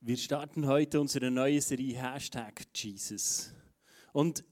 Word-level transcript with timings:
Wir 0.00 0.16
starten 0.16 0.68
heute 0.68 1.00
unsere 1.00 1.28
neue 1.28 1.60
Serie 1.60 2.00
Hashtag 2.00 2.68
Jesus. 2.72 3.50
Und 4.12 4.44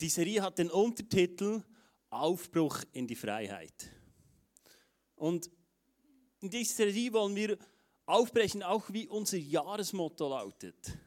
die 0.00 0.08
Serie 0.08 0.42
hat 0.42 0.58
den 0.58 0.68
Untertitel 0.68 1.62
Aufbruch 2.10 2.82
in 2.90 3.06
die 3.06 3.14
Freiheit. 3.14 3.88
Und 5.14 5.48
in 6.40 6.50
dieser 6.50 6.74
Serie 6.74 7.12
wollen 7.12 7.36
wir 7.36 7.56
aufbrechen, 8.04 8.64
auch 8.64 8.92
wie 8.92 9.06
unser 9.06 9.36
Jahresmotto 9.36 10.28
lautet. 10.28 10.98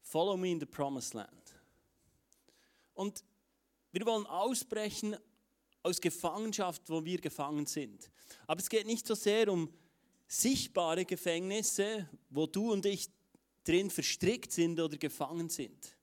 Follow 0.00 0.38
me 0.38 0.50
in 0.50 0.60
the 0.60 0.66
promised 0.66 1.12
land. 1.12 1.60
Und 2.94 3.22
wir 3.92 4.06
wollen 4.06 4.24
ausbrechen 4.24 5.14
aus 5.82 6.00
Gefangenschaft, 6.00 6.88
wo 6.88 7.04
wir 7.04 7.20
gefangen 7.20 7.66
sind. 7.66 8.10
Aber 8.46 8.60
es 8.60 8.70
geht 8.70 8.86
nicht 8.86 9.06
so 9.06 9.14
sehr 9.14 9.52
um 9.52 9.70
sichtbare 10.30 11.04
Gefängnisse, 11.04 12.08
wo 12.28 12.46
du 12.46 12.70
und 12.70 12.86
ich 12.86 13.08
drin 13.64 13.90
verstrickt 13.90 14.52
sind 14.52 14.78
oder 14.78 14.96
gefangen 14.96 15.48
sind. 15.48 15.96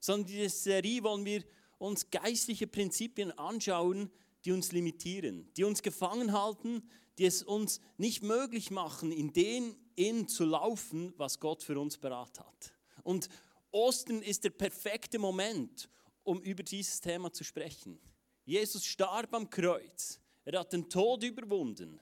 Sondern 0.00 0.28
in 0.28 0.36
dieser 0.36 0.54
Serie 0.54 1.02
wollen 1.02 1.24
wir 1.24 1.42
uns 1.78 2.10
geistliche 2.10 2.66
Prinzipien 2.66 3.32
anschauen, 3.38 4.10
die 4.44 4.52
uns 4.52 4.72
limitieren, 4.72 5.50
die 5.56 5.64
uns 5.64 5.82
gefangen 5.82 6.32
halten, 6.32 6.88
die 7.16 7.24
es 7.24 7.42
uns 7.42 7.80
nicht 7.96 8.22
möglich 8.22 8.70
machen, 8.70 9.10
in 9.10 9.32
den 9.32 9.76
in 9.94 10.28
zu 10.28 10.44
laufen, 10.44 11.14
was 11.16 11.40
Gott 11.40 11.62
für 11.62 11.78
uns 11.80 11.96
beraten 11.96 12.40
hat. 12.40 12.74
Und 13.02 13.28
Ostern 13.70 14.20
ist 14.20 14.44
der 14.44 14.50
perfekte 14.50 15.18
Moment, 15.18 15.88
um 16.22 16.42
über 16.42 16.62
dieses 16.62 17.00
Thema 17.00 17.32
zu 17.32 17.44
sprechen. 17.44 17.98
Jesus 18.44 18.84
starb 18.84 19.32
am 19.32 19.48
Kreuz. 19.48 20.20
Er 20.44 20.60
hat 20.60 20.72
den 20.72 20.88
Tod 20.90 21.22
überwunden. 21.22 22.00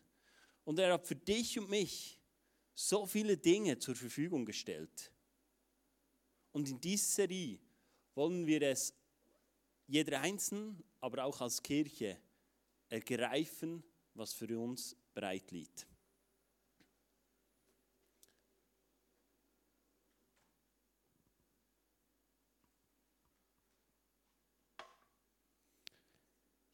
Und 0.64 0.78
er 0.78 0.92
hat 0.92 1.06
für 1.06 1.16
dich 1.16 1.58
und 1.58 1.68
mich 1.68 2.18
so 2.74 3.06
viele 3.06 3.36
Dinge 3.36 3.78
zur 3.78 3.94
Verfügung 3.94 4.44
gestellt. 4.44 5.12
Und 6.52 6.68
in 6.68 6.80
dieser 6.80 7.06
Serie 7.06 7.58
wollen 8.14 8.46
wir 8.46 8.62
es 8.62 8.94
jeder 9.86 10.20
Einzelne, 10.20 10.76
aber 11.00 11.24
auch 11.24 11.40
als 11.40 11.62
Kirche 11.62 12.18
ergreifen, 12.88 13.82
was 14.14 14.32
für 14.32 14.58
uns 14.58 14.96
bereit 15.14 15.50
liegt. 15.50 15.86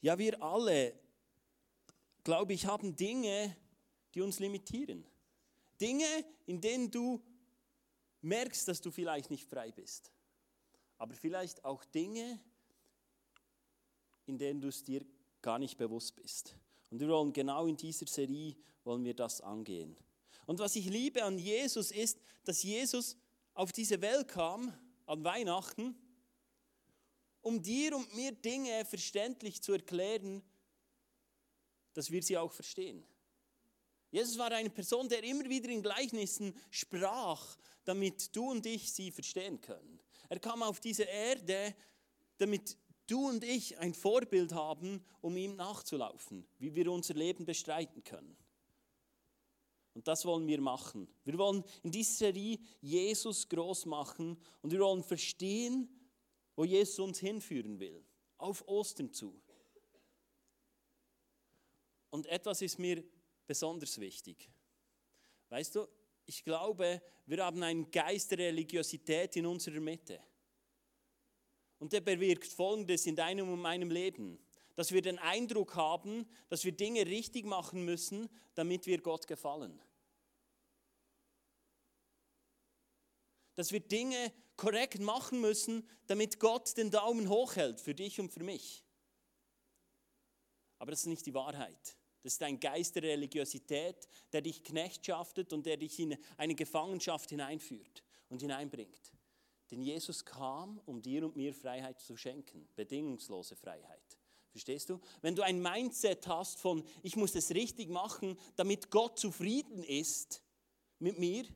Ja, 0.00 0.16
wir 0.16 0.40
alle, 0.40 0.96
glaube 2.22 2.52
ich, 2.52 2.66
haben 2.66 2.94
Dinge, 2.94 3.56
die 4.16 4.22
uns 4.22 4.38
limitieren. 4.38 5.04
Dinge, 5.78 6.06
in 6.46 6.58
denen 6.58 6.90
du 6.90 7.22
merkst, 8.22 8.66
dass 8.66 8.80
du 8.80 8.90
vielleicht 8.90 9.30
nicht 9.30 9.46
frei 9.46 9.70
bist. 9.70 10.10
Aber 10.96 11.14
vielleicht 11.14 11.62
auch 11.66 11.84
Dinge, 11.84 12.40
in 14.24 14.38
denen 14.38 14.62
du 14.62 14.68
es 14.68 14.82
dir 14.82 15.04
gar 15.42 15.58
nicht 15.58 15.76
bewusst 15.76 16.16
bist. 16.16 16.56
Und 16.90 16.98
wir 16.98 17.08
wollen 17.08 17.34
genau 17.34 17.66
in 17.66 17.76
dieser 17.76 18.06
Serie 18.06 18.56
wollen 18.84 19.04
wir 19.04 19.12
das 19.12 19.42
angehen. 19.42 19.94
Und 20.46 20.60
was 20.60 20.76
ich 20.76 20.86
liebe 20.86 21.22
an 21.22 21.38
Jesus 21.38 21.90
ist, 21.90 22.18
dass 22.44 22.62
Jesus 22.62 23.18
auf 23.52 23.70
diese 23.70 24.00
Welt 24.00 24.28
kam 24.28 24.72
an 25.04 25.24
Weihnachten, 25.24 25.94
um 27.42 27.62
dir 27.62 27.94
und 27.94 28.14
mir 28.14 28.32
Dinge 28.32 28.82
verständlich 28.86 29.60
zu 29.60 29.72
erklären, 29.72 30.42
dass 31.92 32.10
wir 32.10 32.22
sie 32.22 32.38
auch 32.38 32.52
verstehen. 32.52 33.04
Jesus 34.10 34.38
war 34.38 34.52
eine 34.52 34.70
Person, 34.70 35.08
der 35.08 35.22
immer 35.24 35.48
wieder 35.48 35.68
in 35.68 35.82
Gleichnissen 35.82 36.54
sprach, 36.70 37.56
damit 37.84 38.34
du 38.34 38.50
und 38.50 38.64
ich 38.66 38.92
sie 38.92 39.10
verstehen 39.10 39.60
können. 39.60 40.00
Er 40.28 40.38
kam 40.38 40.62
auf 40.62 40.80
diese 40.80 41.04
Erde, 41.04 41.74
damit 42.38 42.76
du 43.06 43.28
und 43.28 43.44
ich 43.44 43.78
ein 43.78 43.94
Vorbild 43.94 44.52
haben, 44.52 45.04
um 45.20 45.36
ihm 45.36 45.56
nachzulaufen, 45.56 46.46
wie 46.58 46.74
wir 46.74 46.90
unser 46.90 47.14
Leben 47.14 47.44
bestreiten 47.44 48.02
können. 48.02 48.36
Und 49.94 50.06
das 50.08 50.26
wollen 50.26 50.46
wir 50.46 50.60
machen. 50.60 51.08
Wir 51.24 51.38
wollen 51.38 51.64
in 51.82 51.90
dieser 51.90 52.16
Serie 52.16 52.58
Jesus 52.82 53.48
groß 53.48 53.86
machen 53.86 54.36
und 54.60 54.70
wir 54.70 54.80
wollen 54.80 55.02
verstehen, 55.02 55.88
wo 56.54 56.64
Jesus 56.64 56.98
uns 56.98 57.18
hinführen 57.18 57.80
will. 57.80 58.04
Auf 58.36 58.66
Ostern 58.68 59.10
zu. 59.12 59.40
Und 62.10 62.26
etwas 62.26 62.60
ist 62.60 62.78
mir 62.78 63.02
besonders 63.46 63.98
wichtig. 64.00 64.50
Weißt 65.48 65.74
du, 65.74 65.86
ich 66.26 66.42
glaube, 66.42 67.00
wir 67.26 67.44
haben 67.44 67.62
einen 67.62 67.90
Geist 67.90 68.30
der 68.32 68.38
Religiosität 68.38 69.36
in 69.36 69.46
unserer 69.46 69.80
Mitte. 69.80 70.20
Und 71.78 71.92
der 71.92 72.00
bewirkt 72.00 72.52
Folgendes 72.52 73.06
in 73.06 73.16
deinem 73.16 73.52
und 73.52 73.60
meinem 73.60 73.90
Leben. 73.90 74.38
Dass 74.74 74.92
wir 74.92 75.02
den 75.02 75.18
Eindruck 75.18 75.74
haben, 75.74 76.28
dass 76.48 76.64
wir 76.64 76.72
Dinge 76.72 77.06
richtig 77.06 77.46
machen 77.46 77.84
müssen, 77.84 78.28
damit 78.54 78.86
wir 78.86 79.00
Gott 79.00 79.26
gefallen. 79.26 79.80
Dass 83.54 83.72
wir 83.72 83.80
Dinge 83.80 84.32
korrekt 84.56 85.00
machen 85.00 85.40
müssen, 85.40 85.88
damit 86.06 86.40
Gott 86.40 86.76
den 86.76 86.90
Daumen 86.90 87.28
hochhält 87.28 87.80
für 87.80 87.94
dich 87.94 88.20
und 88.20 88.30
für 88.30 88.42
mich. 88.42 88.84
Aber 90.78 90.90
das 90.90 91.00
ist 91.00 91.06
nicht 91.06 91.24
die 91.24 91.34
Wahrheit. 91.34 91.96
Das 92.26 92.32
ist 92.32 92.42
ein 92.42 92.58
Geist 92.58 92.96
der 92.96 93.04
Religiosität, 93.04 94.08
der 94.32 94.40
dich 94.40 94.64
knechtschaftet 94.64 95.52
und 95.52 95.64
der 95.64 95.76
dich 95.76 95.96
in 96.00 96.18
eine 96.36 96.56
Gefangenschaft 96.56 97.30
hineinführt 97.30 98.02
und 98.30 98.40
hineinbringt. 98.40 99.12
Denn 99.70 99.80
Jesus 99.80 100.24
kam, 100.24 100.80
um 100.86 101.00
dir 101.00 101.24
und 101.24 101.36
mir 101.36 101.54
Freiheit 101.54 102.00
zu 102.00 102.16
schenken, 102.16 102.68
bedingungslose 102.74 103.54
Freiheit. 103.54 104.02
Verstehst 104.50 104.88
du? 104.88 105.00
Wenn 105.22 105.36
du 105.36 105.42
ein 105.42 105.62
Mindset 105.62 106.26
hast 106.26 106.58
von, 106.58 106.82
ich 107.04 107.14
muss 107.14 107.36
es 107.36 107.52
richtig 107.52 107.90
machen, 107.90 108.36
damit 108.56 108.90
Gott 108.90 109.20
zufrieden 109.20 109.84
ist 109.84 110.42
mit 110.98 111.20
mir, 111.20 111.46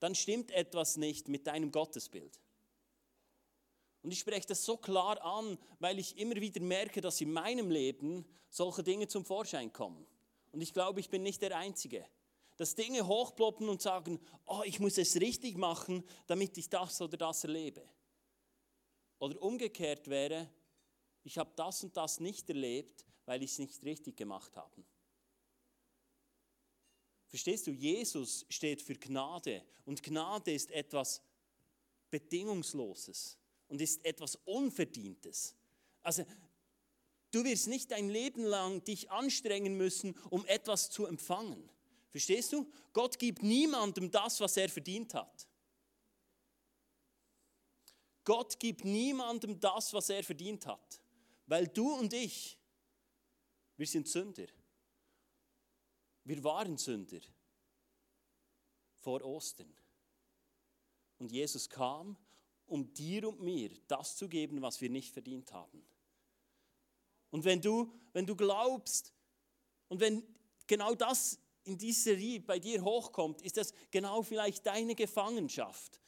dann 0.00 0.14
stimmt 0.14 0.50
etwas 0.50 0.98
nicht 0.98 1.28
mit 1.28 1.46
deinem 1.46 1.72
Gottesbild. 1.72 2.38
Und 4.02 4.12
ich 4.12 4.20
spreche 4.20 4.46
das 4.46 4.64
so 4.64 4.76
klar 4.76 5.20
an, 5.22 5.58
weil 5.80 5.98
ich 5.98 6.16
immer 6.18 6.36
wieder 6.36 6.60
merke, 6.60 7.00
dass 7.00 7.20
in 7.20 7.32
meinem 7.32 7.70
Leben 7.70 8.24
solche 8.48 8.82
Dinge 8.82 9.08
zum 9.08 9.24
Vorschein 9.24 9.72
kommen. 9.72 10.06
Und 10.52 10.60
ich 10.60 10.72
glaube, 10.72 11.00
ich 11.00 11.10
bin 11.10 11.22
nicht 11.22 11.42
der 11.42 11.56
Einzige. 11.56 12.06
Dass 12.56 12.74
Dinge 12.74 13.06
hochploppen 13.06 13.68
und 13.68 13.82
sagen, 13.82 14.20
oh, 14.46 14.62
ich 14.64 14.80
muss 14.80 14.98
es 14.98 15.16
richtig 15.20 15.56
machen, 15.56 16.04
damit 16.26 16.56
ich 16.58 16.68
das 16.68 17.00
oder 17.00 17.16
das 17.16 17.44
erlebe. 17.44 17.82
Oder 19.18 19.40
umgekehrt 19.42 20.08
wäre, 20.08 20.48
ich 21.22 21.38
habe 21.38 21.50
das 21.56 21.82
und 21.84 21.96
das 21.96 22.20
nicht 22.20 22.48
erlebt, 22.48 23.04
weil 23.26 23.42
ich 23.42 23.52
es 23.52 23.58
nicht 23.58 23.82
richtig 23.84 24.16
gemacht 24.16 24.56
habe. 24.56 24.84
Verstehst 27.26 27.66
du, 27.66 27.72
Jesus 27.72 28.46
steht 28.48 28.80
für 28.80 28.94
Gnade 28.94 29.62
und 29.84 30.02
Gnade 30.02 30.52
ist 30.52 30.70
etwas 30.70 31.22
Bedingungsloses 32.10 33.37
und 33.68 33.80
ist 33.80 34.04
etwas 34.04 34.36
Unverdientes. 34.44 35.54
Also 36.02 36.24
du 37.30 37.44
wirst 37.44 37.68
nicht 37.68 37.90
dein 37.90 38.08
Leben 38.08 38.44
lang 38.44 38.82
dich 38.84 39.10
anstrengen 39.10 39.76
müssen, 39.76 40.18
um 40.30 40.44
etwas 40.46 40.90
zu 40.90 41.06
empfangen. 41.06 41.70
Verstehst 42.10 42.52
du? 42.52 42.70
Gott 42.92 43.18
gibt 43.18 43.42
niemandem 43.42 44.10
das, 44.10 44.40
was 44.40 44.56
er 44.56 44.68
verdient 44.68 45.14
hat. 45.14 45.46
Gott 48.24 48.58
gibt 48.58 48.84
niemandem 48.84 49.58
das, 49.58 49.92
was 49.92 50.10
er 50.10 50.22
verdient 50.22 50.66
hat. 50.66 51.00
Weil 51.46 51.66
du 51.66 51.94
und 51.94 52.12
ich, 52.12 52.58
wir 53.76 53.86
sind 53.86 54.06
Sünder. 54.06 54.46
Wir 56.24 56.44
waren 56.44 56.76
Sünder 56.76 57.20
vor 58.96 59.24
Ostern. 59.24 59.72
Und 61.18 61.32
Jesus 61.32 61.70
kam 61.70 62.18
um 62.68 62.92
dir 62.94 63.28
und 63.28 63.40
mir 63.40 63.70
das 63.88 64.16
zu 64.16 64.28
geben, 64.28 64.62
was 64.62 64.80
wir 64.80 64.90
nicht 64.90 65.12
verdient 65.12 65.52
haben. 65.52 65.82
Und 67.30 67.44
wenn 67.44 67.60
du, 67.60 67.92
wenn 68.12 68.26
du 68.26 68.36
glaubst 68.36 69.12
und 69.88 70.00
wenn 70.00 70.22
genau 70.66 70.94
das 70.94 71.38
in 71.64 71.76
dieser 71.76 72.14
Serie 72.14 72.40
bei 72.40 72.58
dir 72.58 72.82
hochkommt, 72.82 73.42
ist 73.42 73.56
das 73.56 73.72
genau 73.90 74.22
vielleicht 74.22 74.64
deine 74.66 74.94
Gefangenschaft, 74.94 76.00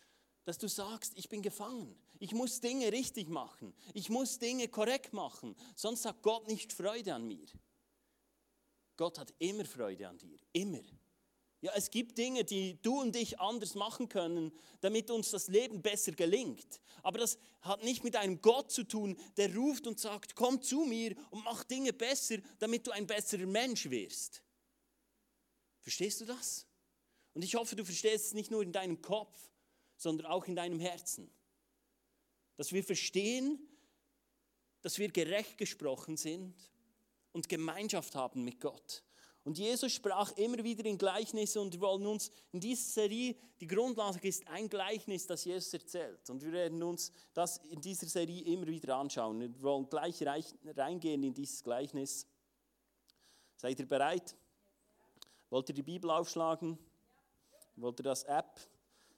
dass 0.45 0.59
du 0.59 0.69
sagst, 0.69 1.13
ich 1.17 1.29
bin 1.29 1.43
gefangen. 1.43 1.95
Ich 2.19 2.33
muss 2.33 2.61
Dinge 2.61 2.93
richtig 2.93 3.29
machen. 3.29 3.75
Ich 3.95 4.11
muss 4.11 4.39
Dinge 4.39 4.69
korrekt 4.69 5.13
machen. 5.13 5.57
Sonst 5.75 6.05
hat 6.05 6.23
Gott 6.23 6.47
nicht 6.49 6.73
Freude 6.73 7.15
an 7.15 7.27
mir. 7.27 7.47
Gott 8.97 9.19
hat 9.19 9.33
immer 9.39 9.65
Freude 9.65 10.09
an 10.09 10.19
dir. 10.19 10.39
Immer. 10.53 10.83
Ja, 11.63 11.73
es 11.75 11.91
gibt 11.91 12.17
Dinge, 12.17 12.45
die 12.45 12.81
du 12.81 13.01
und 13.01 13.15
ich 13.15 13.39
anders 13.39 13.75
machen 13.75 14.09
können, 14.09 14.51
damit 14.81 15.11
uns 15.11 15.31
das 15.31 15.49
Leben 15.49 15.83
besser 15.83 16.13
gelingt. 16.13 16.81
Aber 17.03 17.19
das 17.19 17.39
hat 17.61 17.85
nicht 17.85 18.03
mit 18.03 18.17
einem 18.17 18.41
Gott 18.41 18.71
zu 18.73 18.85
tun, 18.85 19.17
der 19.37 19.55
ruft 19.55 19.87
und 19.87 20.01
sagt, 20.01 20.35
komm 20.35 20.63
zu 20.63 20.87
mir 20.87 21.15
und 21.31 21.45
mach 21.45 21.65
Dinge 21.65 21.93
besser, 21.93 22.39
damit 22.59 22.87
du 22.87 22.93
ein 22.93 23.07
besserer 23.07 23.47
Mensch 23.47 23.91
wirst. 23.91 24.43
Verstehst 25.81 26.23
du 26.23 26.25
das? 26.25 26.67
Und 27.35 27.43
ich 27.43 27.55
hoffe, 27.55 27.77
du 27.77 27.85
verstehst 27.85 28.27
es 28.27 28.35
nicht 28.35 28.51
nur 28.51 28.63
in 28.63 28.73
deinem 28.73 29.03
Kopf, 29.03 29.39
sondern 29.97 30.27
auch 30.27 30.47
in 30.47 30.57
deinem 30.57 30.81
Herzen. 30.81 31.31
Dass 32.57 32.73
wir 32.73 32.83
verstehen, 32.83 33.59
dass 34.81 34.99
wir 34.99 35.11
gerecht 35.11 35.59
gesprochen 35.59 36.17
sind 36.17 36.55
und 37.33 37.51
Gemeinschaft 37.51 38.15
haben 38.15 38.45
mit 38.45 38.61
Gott. 38.61 39.03
Und 39.45 39.57
Jesus 39.57 39.93
sprach 39.93 40.33
immer 40.37 40.63
wieder 40.63 40.85
in 40.85 40.99
Gleichnisse 40.99 41.61
und 41.61 41.73
wir 41.73 41.81
wollen 41.81 42.07
uns 42.07 42.31
in 42.53 42.61
dieser 42.61 42.91
Serie, 42.91 43.35
die 43.59 43.67
Grundlage 43.67 44.29
ist 44.29 44.47
ein 44.49 44.69
Gleichnis, 44.69 45.27
das 45.27 45.45
Jesus 45.45 45.73
erzählt. 45.73 46.29
Und 46.29 46.43
wir 46.45 46.53
werden 46.53 46.83
uns 46.83 47.11
das 47.33 47.57
in 47.69 47.81
dieser 47.81 48.07
Serie 48.07 48.43
immer 48.45 48.67
wieder 48.67 48.97
anschauen. 48.97 49.41
Wir 49.41 49.63
wollen 49.63 49.89
gleich 49.89 50.23
reingehen 50.77 51.23
in 51.23 51.33
dieses 51.33 51.63
Gleichnis. 51.63 52.27
Seid 53.57 53.79
ihr 53.79 53.89
bereit? 53.89 54.37
Wollt 55.49 55.69
ihr 55.71 55.75
die 55.75 55.83
Bibel 55.83 56.11
aufschlagen? 56.11 56.79
Wollt 57.77 58.01
ihr 58.01 58.05
das 58.05 58.25
App? 58.25 58.61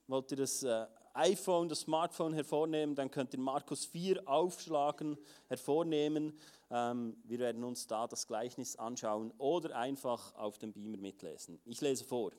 Wollt 0.06 0.30
ihr 0.30 0.38
das 0.38 0.62
äh, 0.62 0.86
iPhone, 1.14 1.68
das 1.68 1.80
Smartphone 1.80 2.34
hervornehmen? 2.34 2.94
Dann 2.94 3.10
könnt 3.10 3.32
ihr 3.34 3.40
Markus 3.40 3.84
4 3.86 4.26
aufschlagen, 4.28 5.18
hervornehmen. 5.48 6.38
Ähm, 6.70 7.16
wir 7.24 7.38
werden 7.38 7.64
uns 7.64 7.86
da 7.86 8.06
das 8.06 8.26
Gleichnis 8.26 8.76
anschauen 8.76 9.32
oder 9.38 9.76
einfach 9.76 10.34
auf 10.34 10.58
dem 10.58 10.72
Beamer 10.72 10.98
mitlesen. 10.98 11.60
Ich 11.64 11.80
lese 11.80 12.04
vor. 12.04 12.32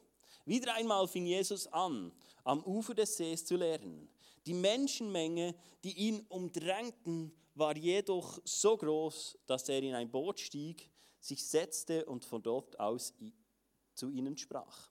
Wieder 0.45 0.73
einmal 0.75 1.07
fing 1.07 1.25
Jesus 1.25 1.67
an, 1.67 2.11
am 2.43 2.63
Ufer 2.63 2.93
des 2.93 3.15
Sees 3.15 3.45
zu 3.45 3.55
lehren. 3.55 4.09
Die 4.45 4.53
Menschenmenge, 4.53 5.55
die 5.83 5.93
ihn 5.93 6.25
umdrängten, 6.27 7.31
war 7.55 7.77
jedoch 7.77 8.39
so 8.43 8.75
groß, 8.75 9.37
dass 9.45 9.69
er 9.69 9.81
in 9.81 9.95
ein 9.95 10.09
Boot 10.09 10.39
stieg, 10.39 10.89
sich 11.19 11.45
setzte 11.45 12.05
und 12.05 12.25
von 12.25 12.41
dort 12.41 12.79
aus 12.79 13.13
zu 13.93 14.09
ihnen 14.09 14.37
sprach. 14.37 14.89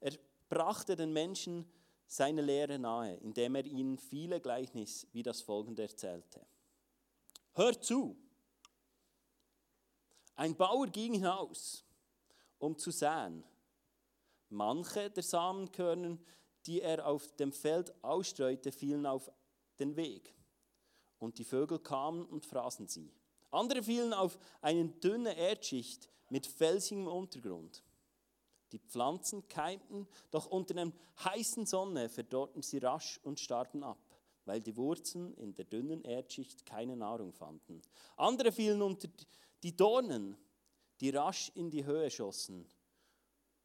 Er 0.00 0.12
brachte 0.48 0.96
den 0.96 1.12
Menschen 1.12 1.70
seine 2.14 2.42
Lehre 2.42 2.78
nahe, 2.78 3.16
indem 3.16 3.56
er 3.56 3.64
ihnen 3.64 3.98
viele 3.98 4.40
Gleichnisse 4.40 5.08
wie 5.12 5.24
das 5.24 5.40
folgende 5.42 5.82
erzählte. 5.82 6.46
Hört 7.54 7.84
zu! 7.84 8.16
Ein 10.36 10.54
Bauer 10.54 10.86
ging 10.86 11.14
hinaus, 11.14 11.84
um 12.58 12.78
zu 12.78 12.92
säen. 12.92 13.42
Manche 14.48 15.10
der 15.10 15.24
Samenkörner, 15.24 16.18
die 16.66 16.80
er 16.82 17.04
auf 17.04 17.34
dem 17.34 17.52
Feld 17.52 17.92
ausstreute, 18.04 18.70
fielen 18.70 19.06
auf 19.06 19.28
den 19.80 19.96
Weg. 19.96 20.36
Und 21.18 21.38
die 21.38 21.44
Vögel 21.44 21.80
kamen 21.80 22.26
und 22.26 22.46
fraßen 22.46 22.86
sie. 22.86 23.12
Andere 23.50 23.82
fielen 23.82 24.12
auf 24.12 24.38
eine 24.60 24.88
dünne 24.88 25.36
Erdschicht 25.36 26.08
mit 26.30 26.46
felsigem 26.46 27.08
Untergrund. 27.08 27.82
Die 28.72 28.78
Pflanzen 28.78 29.46
keimten, 29.48 30.08
doch 30.30 30.46
unter 30.46 30.74
der 30.74 30.92
heißen 31.22 31.66
Sonne 31.66 32.08
verdorrten 32.08 32.62
sie 32.62 32.78
rasch 32.78 33.20
und 33.22 33.38
starben 33.38 33.84
ab, 33.84 33.98
weil 34.44 34.60
die 34.60 34.76
Wurzeln 34.76 35.34
in 35.34 35.54
der 35.54 35.64
dünnen 35.64 36.02
Erdschicht 36.02 36.66
keine 36.66 36.96
Nahrung 36.96 37.32
fanden. 37.32 37.82
Andere 38.16 38.52
fielen 38.52 38.82
unter 38.82 39.08
die 39.62 39.76
Dornen, 39.76 40.36
die 41.00 41.10
rasch 41.10 41.50
in 41.54 41.70
die 41.70 41.84
Höhe 41.84 42.10
schossen 42.10 42.66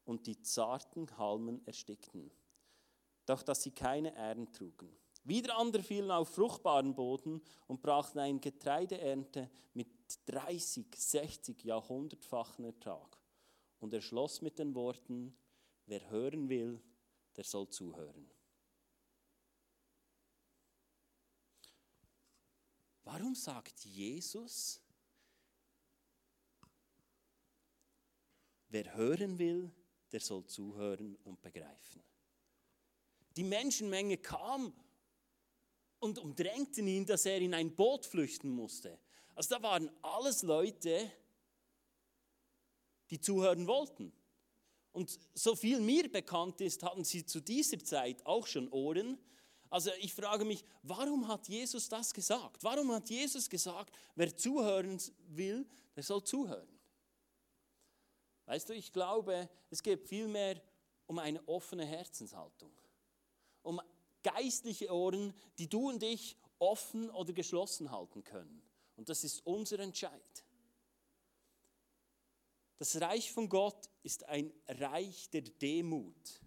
und 0.04 0.26
die 0.26 0.40
zarten 0.42 1.06
Halmen 1.18 1.64
erstickten, 1.66 2.30
doch 3.26 3.42
dass 3.42 3.62
sie 3.62 3.70
keine 3.70 4.14
Ähren 4.16 4.52
trugen. 4.52 4.90
Wieder 5.24 5.56
andere 5.58 5.82
fielen 5.82 6.10
auf 6.10 6.30
fruchtbaren 6.30 6.94
Boden 6.94 7.42
und 7.66 7.82
brachten 7.82 8.18
eine 8.18 8.40
Getreideernte 8.40 9.50
mit 9.74 9.88
30, 10.26 10.86
60, 10.96 11.62
Jahrhundertfachen 11.62 12.64
Ertrag. 12.64 13.19
Und 13.80 13.92
er 13.94 14.00
schloss 14.00 14.42
mit 14.42 14.58
den 14.58 14.74
Worten, 14.74 15.36
wer 15.86 16.08
hören 16.10 16.48
will, 16.48 16.80
der 17.36 17.44
soll 17.44 17.68
zuhören. 17.68 18.30
Warum 23.02 23.34
sagt 23.34 23.84
Jesus, 23.86 24.80
wer 28.68 28.94
hören 28.94 29.38
will, 29.38 29.72
der 30.12 30.20
soll 30.20 30.46
zuhören 30.46 31.16
und 31.24 31.40
begreifen? 31.40 32.04
Die 33.36 33.44
Menschenmenge 33.44 34.18
kam 34.18 34.72
und 35.98 36.18
umdrängten 36.18 36.86
ihn, 36.86 37.06
dass 37.06 37.26
er 37.26 37.38
in 37.38 37.54
ein 37.54 37.74
Boot 37.74 38.06
flüchten 38.06 38.50
musste. 38.50 38.98
Also 39.34 39.56
da 39.56 39.62
waren 39.62 39.90
alles 40.02 40.42
Leute, 40.42 41.10
die 43.10 43.20
zuhören 43.20 43.66
wollten. 43.66 44.12
Und 44.92 45.18
so 45.34 45.54
viel 45.54 45.80
mir 45.80 46.10
bekannt 46.10 46.60
ist, 46.60 46.82
hatten 46.82 47.04
sie 47.04 47.24
zu 47.24 47.40
dieser 47.40 47.78
Zeit 47.84 48.24
auch 48.26 48.46
schon 48.46 48.68
Ohren. 48.70 49.18
Also 49.68 49.90
ich 50.00 50.12
frage 50.14 50.44
mich, 50.44 50.64
warum 50.82 51.28
hat 51.28 51.48
Jesus 51.48 51.88
das 51.88 52.12
gesagt? 52.12 52.62
Warum 52.64 52.90
hat 52.92 53.08
Jesus 53.08 53.48
gesagt, 53.48 53.94
wer 54.16 54.36
zuhören 54.36 55.00
will, 55.28 55.68
der 55.94 56.02
soll 56.02 56.24
zuhören? 56.24 56.68
Weißt 58.46 58.68
du, 58.68 58.74
ich 58.74 58.92
glaube, 58.92 59.48
es 59.70 59.80
geht 59.80 60.08
vielmehr 60.08 60.60
um 61.06 61.20
eine 61.20 61.46
offene 61.46 61.84
Herzenshaltung. 61.84 62.72
Um 63.62 63.80
geistliche 64.24 64.92
Ohren, 64.92 65.32
die 65.58 65.68
du 65.68 65.88
und 65.88 66.02
ich 66.02 66.36
offen 66.58 67.10
oder 67.10 67.32
geschlossen 67.32 67.92
halten 67.92 68.24
können. 68.24 68.62
Und 68.96 69.08
das 69.08 69.22
ist 69.22 69.46
unser 69.46 69.78
Entscheid. 69.78 70.44
Das 72.80 72.98
Reich 72.98 73.30
von 73.30 73.46
Gott 73.46 73.90
ist 74.02 74.24
ein 74.24 74.50
Reich 74.66 75.28
der 75.28 75.42
Demut, 75.42 76.40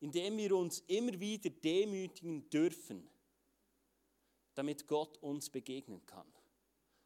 in 0.00 0.10
dem 0.10 0.38
wir 0.38 0.56
uns 0.56 0.78
immer 0.86 1.20
wieder 1.20 1.50
demütigen 1.50 2.48
dürfen, 2.48 3.06
damit 4.54 4.88
Gott 4.88 5.18
uns 5.18 5.50
begegnen 5.50 6.06
kann. 6.06 6.26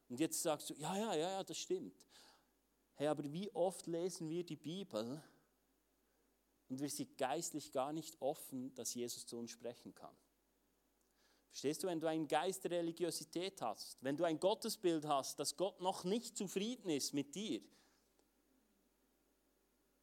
Und 0.09 0.21
jetzt 0.21 0.41
sagst 0.41 0.71
du, 0.71 0.75
ja, 0.75 0.97
ja, 0.97 1.13
ja, 1.17 1.31
ja, 1.33 1.43
das 1.43 1.59
stimmt. 1.59 1.93
Hey, 2.95 3.09
aber 3.09 3.33
wie 3.33 3.51
oft 3.53 3.89
lesen 3.89 4.29
wir 4.31 4.45
die 4.45 4.55
Bibel 4.55 5.21
und 6.69 6.81
wir 6.81 6.89
sind 6.89 7.19
geistlich 7.19 7.73
gar 7.73 7.93
nicht 7.93 8.23
offen, 8.23 8.73
dass 8.77 8.95
Jesus 8.95 9.27
zu 9.27 9.39
uns 9.39 9.51
sprechen 9.51 9.93
kann? 9.93 10.17
Verstehst 11.51 11.83
du, 11.83 11.89
wenn 11.89 11.99
du 11.99 12.07
einen 12.07 12.29
Geist 12.29 12.63
der 12.63 12.71
Religiosität 12.71 13.61
hast, 13.61 13.99
wenn 14.05 14.17
du 14.17 14.23
ein 14.23 14.39
Gottesbild 14.39 15.05
hast, 15.05 15.41
dass 15.41 15.57
Gott 15.57 15.81
noch 15.81 16.05
nicht 16.05 16.37
zufrieden 16.37 16.91
ist 16.91 17.13
mit 17.13 17.35
dir, 17.35 17.61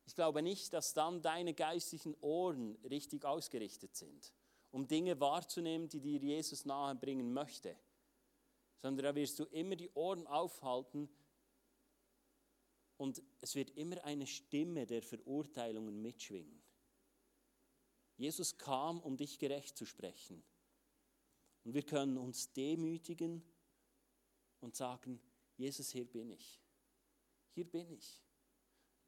ich 0.06 0.16
glaube 0.16 0.42
nicht, 0.42 0.72
dass 0.74 0.94
dann 0.94 1.22
deine 1.22 1.54
geistlichen 1.54 2.16
Ohren 2.22 2.76
richtig 2.90 3.26
ausgerichtet 3.26 3.96
sind, 3.96 4.34
um 4.72 4.88
Dinge 4.88 5.20
wahrzunehmen, 5.20 5.90
die 5.90 6.00
dir 6.00 6.20
Jesus 6.20 6.66
nahe 6.66 6.96
bringen 6.96 7.34
möchte, 7.34 7.76
sondern 8.78 9.06
da 9.06 9.16
wirst 9.16 9.40
du 9.40 9.46
immer 9.46 9.76
die 9.76 9.90
Ohren 9.92 10.28
aufhalten 10.28 11.10
und 12.98 13.22
es 13.42 13.56
wird 13.56 13.72
immer 13.72 14.04
eine 14.04 14.28
Stimme 14.28 14.86
der 14.86 15.02
Verurteilungen 15.02 16.02
mitschwingen. 16.02 16.62
Jesus 18.18 18.58
kam, 18.58 19.02
um 19.02 19.18
dich 19.18 19.40
gerecht 19.40 19.78
zu 19.78 19.86
sprechen. 19.86 20.42
Und 21.66 21.74
wir 21.74 21.84
können 21.84 22.18
uns 22.18 22.54
demütigen 22.54 23.44
und 24.62 24.76
sagen, 24.76 25.20
Jesus, 25.58 25.90
hier 25.90 26.06
bin 26.06 26.32
ich. 26.32 26.62
Hier 27.54 27.70
bin 27.70 27.92
ich. 27.92 28.25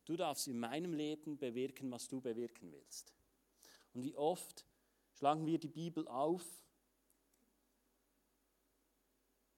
Du 0.07 0.15
darfst 0.15 0.47
in 0.47 0.57
meinem 0.57 0.93
Leben 0.93 1.37
bewirken, 1.37 1.91
was 1.91 2.07
du 2.07 2.21
bewirken 2.21 2.71
willst. 2.71 3.13
Und 3.93 4.03
wie 4.03 4.15
oft 4.15 4.65
schlagen 5.13 5.45
wir 5.45 5.59
die 5.59 5.67
Bibel 5.67 6.07
auf 6.07 6.45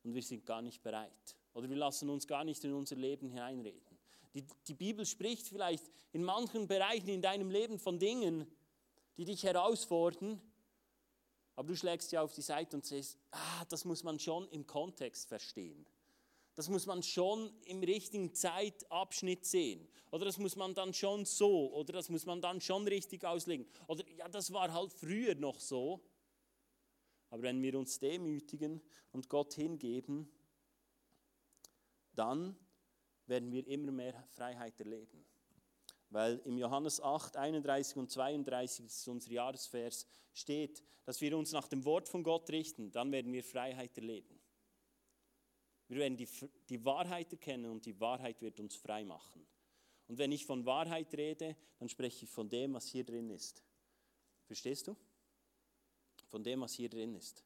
und 0.04 0.16
wir 0.16 0.24
sind 0.24 0.48
gar 0.48 0.64
nicht 0.64 0.82
bereit. 0.82 1.38
Oder 1.54 1.70
wir 1.70 1.78
lassen 1.78 2.10
uns 2.10 2.26
gar 2.26 2.44
nicht 2.44 2.64
in 2.64 2.74
unser 2.74 2.96
Leben 2.96 3.30
hineinreden. 3.30 4.00
Die, 4.34 4.44
die 4.68 4.74
Bibel 4.74 5.06
spricht 5.06 5.48
vielleicht 5.48 5.86
in 6.14 6.24
manchen 6.24 6.68
Bereichen 6.68 7.10
in 7.10 7.22
deinem 7.22 7.52
Leben 7.52 7.78
von 7.78 8.00
Dingen, 8.00 8.48
die 9.18 9.26
dich 9.26 9.44
herausfordern, 9.44 10.42
aber 11.56 11.68
du 11.68 11.76
schlägst 11.76 12.12
ja 12.12 12.24
auf 12.24 12.34
die 12.34 12.42
Seite 12.42 12.76
und 12.76 12.86
siehst, 12.86 13.20
ah, 13.32 13.66
das 13.66 13.86
muss 13.86 14.02
man 14.04 14.18
schon 14.18 14.48
im 14.50 14.66
Kontext 14.66 15.28
verstehen. 15.28 15.86
Das 16.60 16.68
muss 16.68 16.86
man 16.86 17.02
schon 17.02 17.54
im 17.64 17.82
richtigen 17.82 18.34
Zeitabschnitt 18.34 19.46
sehen. 19.46 19.88
Oder 20.12 20.26
das 20.26 20.38
muss 20.38 20.58
man 20.58 20.74
dann 20.74 20.94
schon 20.94 21.24
so. 21.24 21.72
Oder 21.72 21.94
das 21.94 22.10
muss 22.10 22.26
man 22.26 22.42
dann 22.42 22.60
schon 22.60 22.86
richtig 22.86 23.24
auslegen. 23.24 23.66
Oder 23.88 24.04
ja, 24.10 24.28
das 24.28 24.52
war 24.52 24.74
halt 24.74 24.92
früher 24.92 25.36
noch 25.36 25.58
so. 25.58 26.04
Aber 27.30 27.44
wenn 27.44 27.62
wir 27.62 27.80
uns 27.80 27.98
demütigen 27.98 28.82
und 29.14 29.30
Gott 29.30 29.54
hingeben, 29.54 30.30
dann 32.12 32.58
werden 33.26 33.54
wir 33.54 33.66
immer 33.66 33.94
mehr 33.94 34.22
Freiheit 34.28 34.78
erleben. 34.82 35.26
Weil 36.10 36.42
im 36.44 36.58
Johannes 36.58 37.00
8, 37.00 37.38
31 37.38 37.96
und 37.96 38.12
32, 38.12 38.86
das 38.86 38.98
ist 38.98 39.08
unser 39.08 39.32
Jahresvers, 39.32 40.06
steht, 40.34 40.84
dass 41.06 41.22
wir 41.22 41.38
uns 41.38 41.54
nach 41.54 41.70
dem 41.70 41.86
Wort 41.86 42.10
von 42.10 42.22
Gott 42.22 42.50
richten, 42.50 42.92
dann 42.92 43.14
werden 43.14 43.32
wir 43.32 43.46
Freiheit 43.46 43.98
erleben. 43.98 44.39
Wir 45.90 45.98
werden 45.98 46.18
die, 46.18 46.28
die 46.70 46.86
Wahrheit 46.86 47.32
erkennen 47.32 47.72
und 47.72 47.86
die 47.86 48.00
Wahrheit 48.00 48.42
wird 48.42 48.60
uns 48.60 48.76
frei 48.76 49.04
machen. 49.04 49.46
Und 50.08 50.18
wenn 50.18 50.32
ich 50.32 50.46
von 50.46 50.66
Wahrheit 50.66 51.14
rede, 51.16 51.56
dann 51.80 51.90
spreche 51.90 52.26
ich 52.26 52.32
von 52.32 52.48
dem, 52.48 52.74
was 52.74 52.88
hier 52.88 53.04
drin 53.04 53.30
ist. 53.32 53.64
Verstehst 54.46 54.88
du? 54.88 54.96
Von 56.28 56.44
dem, 56.44 56.62
was 56.62 56.74
hier 56.74 56.90
drin 56.90 57.16
ist. 57.16 57.44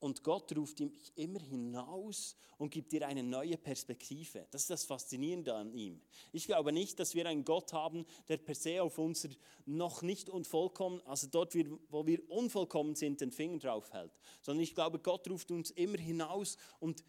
Und 0.00 0.22
Gott 0.22 0.54
ruft 0.54 0.80
dich 0.80 1.12
immer 1.16 1.40
hinaus 1.40 2.36
und 2.58 2.70
gibt 2.70 2.92
dir 2.92 3.06
eine 3.06 3.22
neue 3.22 3.56
Perspektive. 3.56 4.46
Das 4.50 4.62
ist 4.62 4.70
das 4.70 4.84
Faszinierende 4.84 5.54
an 5.54 5.72
ihm. 5.72 6.02
Ich 6.30 6.46
glaube 6.46 6.72
nicht, 6.72 6.98
dass 7.00 7.14
wir 7.14 7.26
einen 7.26 7.44
Gott 7.44 7.72
haben, 7.72 8.04
der 8.28 8.36
per 8.36 8.54
se 8.54 8.82
auf 8.82 8.98
unser 8.98 9.30
noch 9.64 10.02
nicht 10.02 10.28
unvollkommen, 10.28 11.00
also 11.06 11.26
dort, 11.28 11.54
wo 11.88 12.06
wir 12.06 12.28
unvollkommen 12.28 12.94
sind, 12.96 13.20
den 13.22 13.32
Finger 13.32 13.58
drauf 13.58 13.92
hält. 13.92 14.12
Sondern 14.42 14.62
ich 14.62 14.74
glaube, 14.74 14.98
Gott 14.98 15.28
ruft 15.30 15.50
uns 15.50 15.70
immer 15.70 15.98
hinaus 15.98 16.58
und 16.80 17.02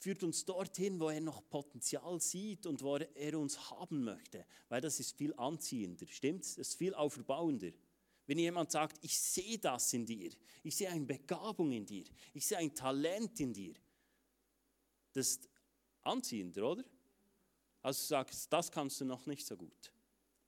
führt 0.00 0.22
uns 0.22 0.44
dorthin, 0.46 0.98
wo 0.98 1.10
er 1.10 1.20
noch 1.20 1.48
Potenzial 1.48 2.20
sieht 2.20 2.66
und 2.66 2.82
wo 2.82 2.96
er 2.96 3.38
uns 3.38 3.70
haben 3.70 4.02
möchte. 4.02 4.46
Weil 4.68 4.80
das 4.80 4.98
ist 4.98 5.16
viel 5.16 5.34
anziehender, 5.34 6.06
stimmt's? 6.08 6.56
Das 6.56 6.68
ist 6.68 6.74
viel 6.74 6.94
auferbauender. 6.94 7.70
Wenn 8.26 8.38
jemand 8.38 8.70
sagt, 8.70 8.98
ich 9.02 9.18
sehe 9.18 9.58
das 9.58 9.92
in 9.92 10.06
dir, 10.06 10.32
ich 10.62 10.74
sehe 10.74 10.88
eine 10.88 11.04
Begabung 11.04 11.72
in 11.72 11.84
dir, 11.84 12.04
ich 12.32 12.46
sehe 12.46 12.58
ein 12.58 12.74
Talent 12.74 13.38
in 13.40 13.52
dir, 13.52 13.74
das 15.12 15.32
ist 15.32 15.48
anziehender, 16.02 16.70
oder? 16.70 16.84
Also 17.82 18.00
du 18.00 18.06
sagst, 18.06 18.52
das 18.52 18.70
kannst 18.70 19.00
du 19.00 19.04
noch 19.04 19.26
nicht 19.26 19.46
so 19.46 19.56
gut. 19.56 19.92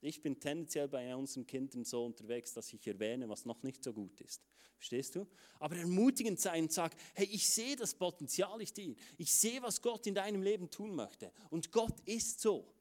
Ich 0.05 0.21
bin 0.21 0.39
tendenziell 0.39 0.89
bei 0.89 1.15
unseren 1.15 1.47
Kindern 1.47 1.85
so 1.85 2.05
unterwegs, 2.05 2.53
dass 2.53 2.73
ich 2.73 2.85
erwähne, 2.89 3.29
was 3.29 3.45
noch 3.45 3.63
nicht 3.63 3.85
so 3.85 3.93
gut 3.93 4.21
ist. 4.21 4.43
Verstehst 4.77 5.15
du? 5.15 5.29
Aber 5.61 5.77
ermutigend 5.77 6.41
sein 6.41 6.65
und 6.65 6.73
sagen, 6.73 6.97
hey, 7.15 7.29
ich 7.31 7.47
sehe 7.47 7.77
das 7.77 7.95
Potenzial 7.95 8.61
in 8.61 8.67
dir. 8.67 8.97
Ich 9.17 9.33
sehe, 9.33 9.63
was 9.63 9.81
Gott 9.81 10.09
in 10.09 10.17
deinem 10.17 10.43
Leben 10.43 10.69
tun 10.69 10.97
möchte. 10.97 11.31
Und 11.51 11.71
Gott 11.71 12.01
ist 12.01 12.41
so. 12.41 12.75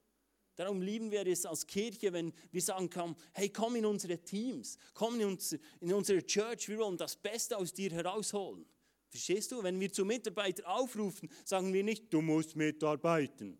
Darum 0.55 0.81
lieben 0.81 1.11
wir 1.11 1.25
es 1.27 1.45
als 1.45 1.67
Kirche, 1.67 2.11
wenn 2.11 2.33
wir 2.51 2.61
sagen 2.61 2.89
können, 2.89 3.15
hey, 3.33 3.49
komm 3.49 3.75
in 3.75 3.85
unsere 3.85 4.17
Teams, 4.17 4.79
komm 4.95 5.19
in, 5.19 5.27
uns, 5.27 5.55
in 5.79 5.93
unsere 5.93 6.25
Church, 6.25 6.69
wir 6.69 6.79
wollen 6.79 6.97
das 6.97 7.15
Beste 7.15 7.55
aus 7.55 7.71
dir 7.71 7.91
herausholen. 7.91 8.65
Verstehst 9.07 9.51
du? 9.51 9.61
Wenn 9.61 9.79
wir 9.79 9.91
zu 9.93 10.05
Mitarbeitern 10.05 10.65
aufrufen, 10.65 11.29
sagen 11.45 11.71
wir 11.71 11.83
nicht, 11.83 12.11
du 12.11 12.21
musst 12.21 12.55
mitarbeiten. 12.55 13.59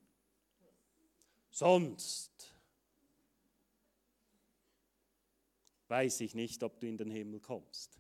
Sonst 1.52 2.51
weiß 5.92 6.22
ich 6.22 6.36
nicht, 6.36 6.64
ob 6.64 6.80
du 6.80 6.88
in 6.88 6.98
den 6.98 7.12
Himmel 7.12 7.42
kommst. 7.42 8.00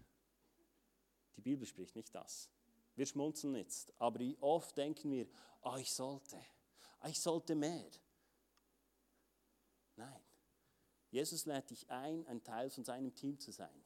Die 1.36 1.41
Bibel 1.41 1.67
spricht 1.67 1.93
nicht 1.93 2.15
das. 2.15 2.50
Wir 2.95 3.05
schmunzeln 3.05 3.55
jetzt, 3.55 3.93
aber 4.00 4.21
oft 4.39 4.77
denken 4.77 5.12
wir, 5.12 5.27
oh, 5.62 5.75
ich 5.75 5.91
sollte, 5.91 6.38
oh, 7.03 7.07
ich 7.10 7.19
sollte 7.19 7.53
mehr. 7.53 7.91
Nein, 9.98 10.21
Jesus 11.10 11.45
lädt 11.45 11.69
dich 11.69 11.89
ein, 11.89 12.25
ein 12.27 12.41
Teil 12.41 12.69
von 12.69 12.86
seinem 12.86 13.13
Team 13.13 13.38
zu 13.38 13.51
sein 13.51 13.83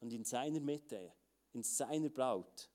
und 0.00 0.10
in 0.10 0.24
seiner 0.24 0.60
Mitte, 0.60 1.12
in 1.52 1.62
seiner 1.62 2.08
Braut 2.08 2.70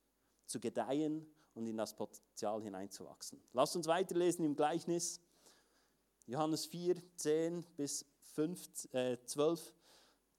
zu 0.45 0.59
gedeihen 0.59 1.25
und 1.55 1.65
in 1.65 1.77
das 1.77 1.95
Potenzial 1.95 2.61
hineinzuwachsen. 2.61 3.41
Lass 3.53 3.75
uns 3.75 3.87
weiterlesen 3.87 4.45
im 4.45 4.55
Gleichnis. 4.55 5.19
Johannes 6.27 6.67
4, 6.67 7.01
10 7.15 7.63
bis 7.75 8.05
5, 8.35 8.93
äh, 8.93 9.17
12. 9.25 9.73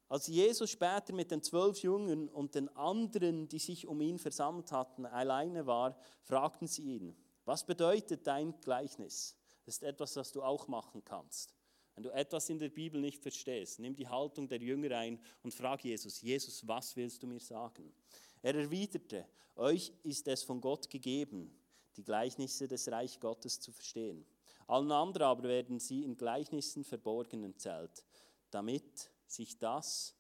Als 0.09 0.27
Jesus 0.27 0.71
später 0.71 1.13
mit 1.13 1.31
den 1.31 1.43
zwölf 1.43 1.83
Jüngern 1.83 2.29
und 2.29 2.55
den 2.55 2.69
anderen, 2.77 3.49
die 3.49 3.59
sich 3.59 3.87
um 3.87 4.01
ihn 4.01 4.19
versammelt 4.19 4.71
hatten, 4.71 5.07
alleine 5.07 5.67
war, 5.67 5.97
fragten 6.23 6.69
sie 6.69 6.83
ihn, 6.83 7.17
was 7.45 7.65
bedeutet 7.65 8.27
dein 8.27 8.59
Gleichnis? 8.61 9.37
Das 9.65 9.77
ist 9.77 9.83
etwas, 9.83 10.13
das 10.13 10.33
du 10.33 10.43
auch 10.43 10.69
machen 10.69 11.05
kannst. 11.05 11.55
Wenn 11.95 12.03
du 12.03 12.11
etwas 12.11 12.49
in 12.51 12.59
der 12.59 12.71
Bibel 12.71 13.01
nicht 13.01 13.23
verstehst, 13.23 13.79
nimm 13.79 13.95
die 13.95 14.09
Haltung 14.09 14.49
der 14.49 14.61
Jünger 14.61 14.97
ein 14.97 15.21
und 15.43 15.55
frag 15.55 15.85
Jesus, 15.85 16.21
Jesus, 16.21 16.67
was 16.67 16.97
willst 16.97 17.23
du 17.23 17.27
mir 17.27 17.41
sagen? 17.41 17.95
Er 18.43 18.55
erwiderte, 18.55 19.27
euch 19.57 19.93
ist 20.03 20.27
es 20.27 20.43
von 20.43 20.61
Gott 20.61 20.91
gegeben, 20.91 21.57
die 21.97 22.05
Gleichnisse 22.05 22.67
des 22.67 22.91
Reich 22.91 23.21
Gottes 23.21 23.61
zu 23.61 23.71
verstehen. 23.71 24.27
Allen 24.67 24.91
anderen 24.91 25.29
aber 25.29 25.45
werden 25.45 25.79
sie 25.79 26.03
in 26.03 26.17
Gleichnissen 26.17 26.85
verborgen 26.85 27.45
erzählt, 27.45 28.05
damit 28.51 29.11
sich 29.35 29.59
das, 29.59 30.15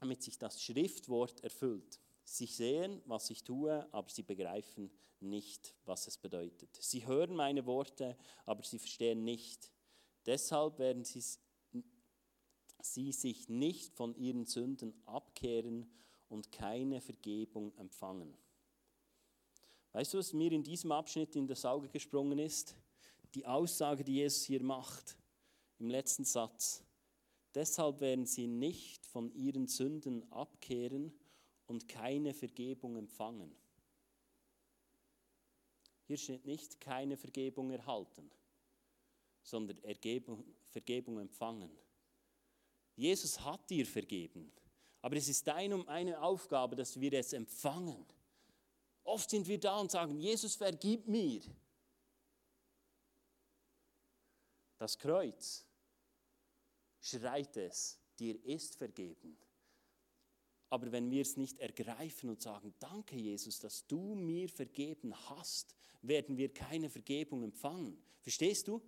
damit 0.00 0.22
sich 0.22 0.38
das 0.38 0.62
Schriftwort 0.62 1.40
erfüllt. 1.42 2.00
Sie 2.24 2.46
sehen, 2.46 3.02
was 3.06 3.30
ich 3.30 3.44
tue, 3.44 3.86
aber 3.92 4.08
sie 4.08 4.22
begreifen 4.22 4.90
nicht, 5.20 5.74
was 5.84 6.06
es 6.06 6.18
bedeutet. 6.18 6.76
Sie 6.80 7.06
hören 7.06 7.34
meine 7.34 7.66
Worte, 7.66 8.16
aber 8.46 8.62
sie 8.62 8.78
verstehen 8.78 9.24
nicht. 9.24 9.70
Deshalb 10.26 10.78
werden 10.78 11.04
sie, 11.04 11.22
sie 12.80 13.12
sich 13.12 13.48
nicht 13.48 13.94
von 13.94 14.14
ihren 14.16 14.46
Sünden 14.46 14.94
abkehren 15.06 15.90
und 16.28 16.50
keine 16.52 17.00
Vergebung 17.00 17.76
empfangen. 17.76 18.36
Weißt 19.92 20.14
du, 20.14 20.18
was 20.18 20.32
mir 20.32 20.50
in 20.52 20.62
diesem 20.62 20.92
Abschnitt 20.92 21.36
in 21.36 21.46
das 21.46 21.64
Auge 21.64 21.88
gesprungen 21.88 22.38
ist? 22.38 22.74
Die 23.34 23.46
Aussage, 23.46 24.04
die 24.04 24.14
Jesus 24.14 24.44
hier 24.44 24.62
macht, 24.62 25.16
im 25.78 25.90
letzten 25.90 26.24
Satz. 26.24 26.83
Deshalb 27.54 28.00
werden 28.00 28.26
sie 28.26 28.46
nicht 28.46 29.06
von 29.06 29.32
ihren 29.32 29.68
Sünden 29.68 30.30
abkehren 30.32 31.12
und 31.66 31.88
keine 31.88 32.34
Vergebung 32.34 32.96
empfangen. 32.96 33.54
Hier 36.06 36.16
steht 36.16 36.44
nicht 36.44 36.80
keine 36.80 37.16
Vergebung 37.16 37.70
erhalten, 37.70 38.30
sondern 39.42 39.82
Ergebung, 39.84 40.44
Vergebung 40.68 41.18
empfangen. 41.20 41.70
Jesus 42.96 43.40
hat 43.40 43.70
dir 43.70 43.86
vergeben, 43.86 44.52
aber 45.00 45.16
es 45.16 45.28
ist 45.28 45.46
deine 45.46 45.76
und 45.76 45.86
meine 45.86 46.20
Aufgabe, 46.20 46.76
dass 46.76 47.00
wir 47.00 47.12
es 47.14 47.32
empfangen. 47.32 48.04
Oft 49.04 49.30
sind 49.30 49.46
wir 49.46 49.60
da 49.60 49.78
und 49.80 49.90
sagen, 49.90 50.18
Jesus 50.18 50.56
vergib 50.56 51.06
mir. 51.06 51.40
Das 54.78 54.98
Kreuz 54.98 55.64
schreit 57.04 57.56
es, 57.56 57.98
dir 58.18 58.42
ist 58.44 58.76
vergeben. 58.76 59.36
Aber 60.70 60.90
wenn 60.90 61.10
wir 61.10 61.22
es 61.22 61.36
nicht 61.36 61.58
ergreifen 61.58 62.30
und 62.30 62.40
sagen, 62.40 62.74
danke 62.80 63.16
Jesus, 63.16 63.58
dass 63.60 63.86
du 63.86 64.14
mir 64.14 64.48
vergeben 64.48 65.14
hast, 65.28 65.74
werden 66.02 66.36
wir 66.36 66.52
keine 66.52 66.88
Vergebung 66.88 67.42
empfangen. 67.42 68.02
Verstehst 68.22 68.66
du? 68.66 68.82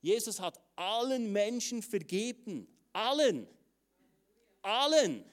Jesus 0.00 0.40
hat 0.40 0.60
allen 0.76 1.32
Menschen 1.32 1.82
vergeben. 1.82 2.68
Allen. 2.92 3.48
Allen. 4.62 5.24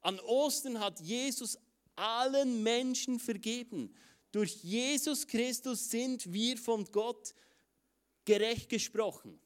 An 0.00 0.20
Ostern 0.20 0.80
hat 0.80 1.00
Jesus 1.00 1.58
allen 1.96 2.62
Menschen 2.62 3.18
vergeben. 3.18 3.94
Durch 4.32 4.62
Jesus 4.62 5.26
Christus 5.26 5.90
sind 5.90 6.32
wir 6.32 6.56
von 6.56 6.84
Gott 6.86 7.34
gerecht 8.24 8.68
gesprochen. 8.68 9.38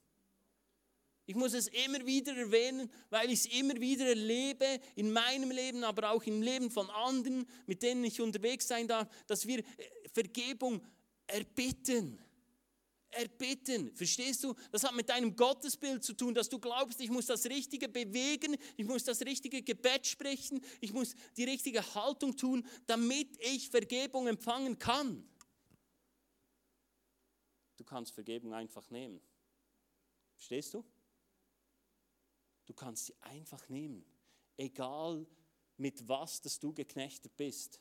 Ich 1.30 1.36
muss 1.36 1.54
es 1.54 1.68
immer 1.68 2.04
wieder 2.04 2.36
erwähnen, 2.36 2.90
weil 3.08 3.30
ich 3.30 3.44
es 3.44 3.46
immer 3.46 3.80
wieder 3.80 4.04
erlebe, 4.04 4.80
in 4.96 5.12
meinem 5.12 5.52
Leben, 5.52 5.84
aber 5.84 6.10
auch 6.10 6.24
im 6.24 6.42
Leben 6.42 6.72
von 6.72 6.90
anderen, 6.90 7.46
mit 7.66 7.84
denen 7.84 8.02
ich 8.02 8.20
unterwegs 8.20 8.66
sein 8.66 8.88
darf, 8.88 9.08
dass 9.28 9.46
wir 9.46 9.60
äh, 9.60 9.64
Vergebung 10.12 10.84
erbitten. 11.28 12.18
Erbitten, 13.10 13.94
verstehst 13.94 14.42
du? 14.42 14.56
Das 14.72 14.82
hat 14.82 14.92
mit 14.96 15.08
deinem 15.08 15.36
Gottesbild 15.36 16.02
zu 16.02 16.14
tun, 16.14 16.34
dass 16.34 16.48
du 16.48 16.58
glaubst, 16.58 17.00
ich 17.00 17.10
muss 17.10 17.26
das 17.26 17.46
Richtige 17.46 17.88
bewegen, 17.88 18.56
ich 18.76 18.86
muss 18.86 19.04
das 19.04 19.20
richtige 19.20 19.62
Gebet 19.62 20.08
sprechen, 20.08 20.60
ich 20.80 20.92
muss 20.92 21.14
die 21.36 21.44
richtige 21.44 21.94
Haltung 21.94 22.36
tun, 22.36 22.66
damit 22.88 23.38
ich 23.38 23.70
Vergebung 23.70 24.26
empfangen 24.26 24.80
kann. 24.80 25.24
Du 27.76 27.84
kannst 27.84 28.14
Vergebung 28.14 28.52
einfach 28.52 28.90
nehmen. 28.90 29.20
Verstehst 30.34 30.74
du? 30.74 30.84
Du 32.70 32.74
kannst 32.74 33.06
sie 33.06 33.16
einfach 33.22 33.68
nehmen. 33.68 34.04
Egal 34.56 35.26
mit 35.76 36.08
was, 36.08 36.40
dass 36.40 36.60
du 36.60 36.72
geknechtet 36.72 37.36
bist. 37.36 37.80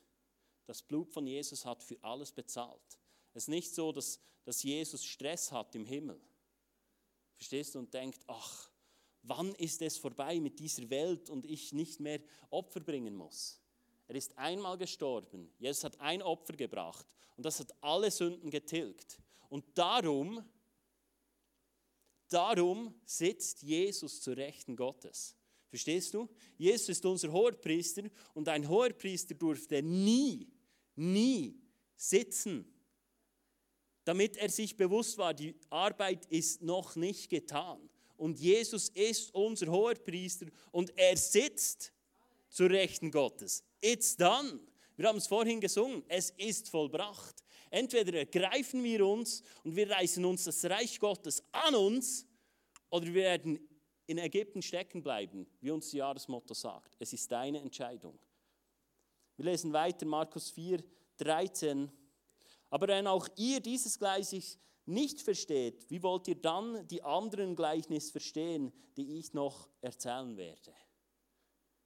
Das 0.65 0.81
Blut 0.81 1.11
von 1.11 1.27
Jesus 1.27 1.63
hat 1.63 1.83
für 1.83 2.03
alles 2.03 2.31
bezahlt. 2.31 2.99
Es 3.35 3.43
ist 3.43 3.49
nicht 3.49 3.75
so, 3.75 3.91
dass, 3.91 4.19
dass 4.45 4.63
Jesus 4.63 5.05
Stress 5.05 5.51
hat 5.51 5.75
im 5.75 5.85
Himmel. 5.85 6.19
Verstehst 7.35 7.75
du? 7.75 7.79
Und 7.79 7.93
denkt, 7.93 8.23
ach, 8.25 8.71
wann 9.21 9.53
ist 9.57 9.79
es 9.83 9.99
vorbei 9.99 10.39
mit 10.39 10.57
dieser 10.57 10.89
Welt 10.89 11.29
und 11.29 11.45
ich 11.45 11.71
nicht 11.71 11.99
mehr 11.99 12.19
Opfer 12.49 12.79
bringen 12.79 13.15
muss? 13.15 13.61
Er 14.07 14.15
ist 14.15 14.35
einmal 14.39 14.75
gestorben. 14.79 15.53
Jesus 15.59 15.83
hat 15.83 15.99
ein 15.99 16.23
Opfer 16.23 16.53
gebracht 16.53 17.05
und 17.37 17.45
das 17.45 17.59
hat 17.59 17.75
alle 17.83 18.09
Sünden 18.09 18.49
getilgt. 18.49 19.21
Und 19.49 19.65
darum 19.77 20.43
Darum 22.29 22.93
sitzt 23.05 23.63
Jesus 23.63 24.21
zu 24.21 24.31
Rechten 24.31 24.75
Gottes. 24.75 25.35
Verstehst 25.69 26.13
du? 26.13 26.27
Jesus 26.57 26.89
ist 26.89 27.05
unser 27.05 27.31
Hohepriester 27.31 28.03
und 28.33 28.47
ein 28.47 28.67
Hohepriester 28.67 29.35
durfte 29.35 29.83
nie, 29.83 30.47
nie 30.95 31.59
sitzen, 31.95 32.65
damit 34.03 34.37
er 34.37 34.49
sich 34.49 34.75
bewusst 34.75 35.17
war, 35.17 35.33
die 35.33 35.55
Arbeit 35.69 36.25
ist 36.27 36.61
noch 36.61 36.95
nicht 36.95 37.29
getan. 37.29 37.89
Und 38.17 38.39
Jesus 38.39 38.89
ist 38.89 39.33
unser 39.33 39.67
Hoherpriester 39.67 40.47
und 40.71 40.91
er 40.97 41.15
sitzt 41.15 41.93
zur 42.49 42.69
Rechten 42.69 43.11
Gottes. 43.11 43.63
It's 43.81 44.15
done. 44.17 44.59
Wir 44.97 45.07
haben 45.07 45.19
es 45.19 45.27
vorhin 45.27 45.61
gesungen, 45.61 46.03
es 46.07 46.31
ist 46.31 46.69
vollbracht. 46.69 47.43
Entweder 47.69 48.17
ergreifen 48.19 48.83
wir 48.83 49.05
uns 49.05 49.43
und 49.63 49.75
wir 49.75 49.89
reißen 49.89 50.23
uns 50.25 50.45
das 50.45 50.65
Reich 50.65 50.99
Gottes 50.99 51.43
an 51.51 51.75
uns, 51.75 52.25
oder 52.89 53.05
wir 53.05 53.13
werden 53.13 53.59
in 54.07 54.17
Ägypten 54.17 54.61
stecken 54.61 55.03
bleiben, 55.03 55.45
wie 55.61 55.69
uns 55.69 55.85
das 55.85 55.93
Jahresmotto 55.93 56.55
sagt. 56.55 56.95
Es 56.97 57.13
ist 57.13 57.31
deine 57.31 57.59
Entscheidung. 57.59 58.17
Wir 59.37 59.45
lesen 59.45 59.71
weiter, 59.71 60.05
Markus 60.05 60.49
4, 60.49 60.83
13. 61.17 61.91
Aber 62.71 62.87
wenn 62.87 63.05
auch 63.05 63.27
ihr 63.35 63.59
dieses 63.59 63.99
Gleichnis 63.99 64.57
nicht 64.85 65.21
versteht, 65.21 65.89
wie 65.89 66.01
wollt 66.01 66.27
ihr 66.27 66.35
dann 66.35 66.87
die 66.87 67.03
anderen 67.03 67.55
Gleichnisse 67.55 68.11
verstehen, 68.11 68.73
die 68.97 69.19
ich 69.19 69.33
noch 69.33 69.69
erzählen 69.81 70.35
werde? 70.35 70.73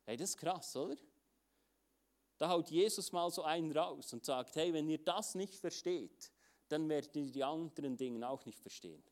Hey, 0.06 0.16
das 0.16 0.30
ist 0.30 0.38
krass, 0.38 0.76
oder? 0.78 0.96
Da 2.38 2.50
haut 2.50 2.70
Jesus 2.70 3.12
mal 3.12 3.30
so 3.32 3.44
einen 3.44 3.72
raus 3.72 4.14
und 4.14 4.26
sagt, 4.26 4.56
hey, 4.56 4.74
wenn 4.74 4.90
ihr 4.90 4.98
das 4.98 5.36
nicht 5.36 5.56
versteht, 5.56 6.32
dann 6.68 6.90
werdet 6.90 7.16
ihr 7.16 7.32
die 7.32 7.44
anderen 7.44 7.98
Dinge 7.98 8.28
auch 8.28 8.46
nicht 8.46 8.60
verstehen. 8.60 9.04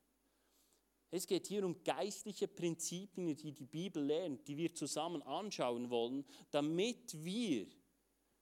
Es 1.11 1.27
geht 1.27 1.47
hier 1.47 1.65
um 1.65 1.83
geistliche 1.83 2.47
Prinzipien, 2.47 3.35
die 3.35 3.51
die 3.51 3.65
Bibel 3.65 4.03
lernt, 4.03 4.47
die 4.47 4.55
wir 4.55 4.73
zusammen 4.73 5.21
anschauen 5.23 5.89
wollen, 5.89 6.25
damit 6.51 7.21
wir, 7.23 7.67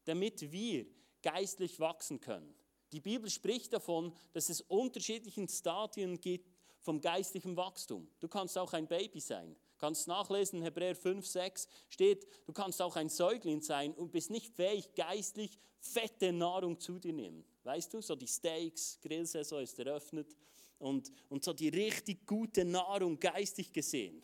damit 0.05 0.51
wir 0.51 0.85
geistlich 1.23 1.79
wachsen 1.79 2.19
können. 2.19 2.53
Die 2.91 3.01
Bibel 3.01 3.29
spricht 3.29 3.73
davon, 3.73 4.13
dass 4.33 4.49
es 4.49 4.61
unterschiedliche 4.61 5.47
Stadien 5.47 6.19
gibt 6.21 6.55
vom 6.81 7.01
geistlichen 7.01 7.57
Wachstum. 7.57 8.07
Du 8.19 8.27
kannst 8.27 8.57
auch 8.57 8.73
ein 8.73 8.87
Baby 8.87 9.19
sein. 9.19 9.55
Du 9.79 9.85
kannst 9.85 10.09
nachlesen, 10.09 10.61
Hebräer 10.61 10.93
5, 10.93 11.25
6 11.25 11.65
steht, 11.87 12.27
du 12.45 12.51
kannst 12.51 12.81
auch 12.81 12.97
ein 12.97 13.07
Säugling 13.07 13.61
sein 13.61 13.93
und 13.93 14.11
bist 14.11 14.29
nicht 14.29 14.53
fähig, 14.53 14.93
geistlich 14.93 15.57
fette 15.79 16.33
Nahrung 16.33 16.77
zu 16.81 16.99
dir 16.99 17.13
nehmen. 17.13 17.45
Weißt 17.63 17.93
du, 17.93 18.01
so 18.01 18.13
die 18.13 18.27
Steaks, 18.27 18.99
Grillsaison 19.01 19.63
ist 19.63 19.79
eröffnet 19.79 20.35
und, 20.79 21.09
und 21.29 21.45
so 21.45 21.53
die 21.53 21.69
richtig 21.69 22.27
gute 22.27 22.65
Nahrung 22.65 23.17
geistig 23.21 23.71
gesehen. 23.71 24.21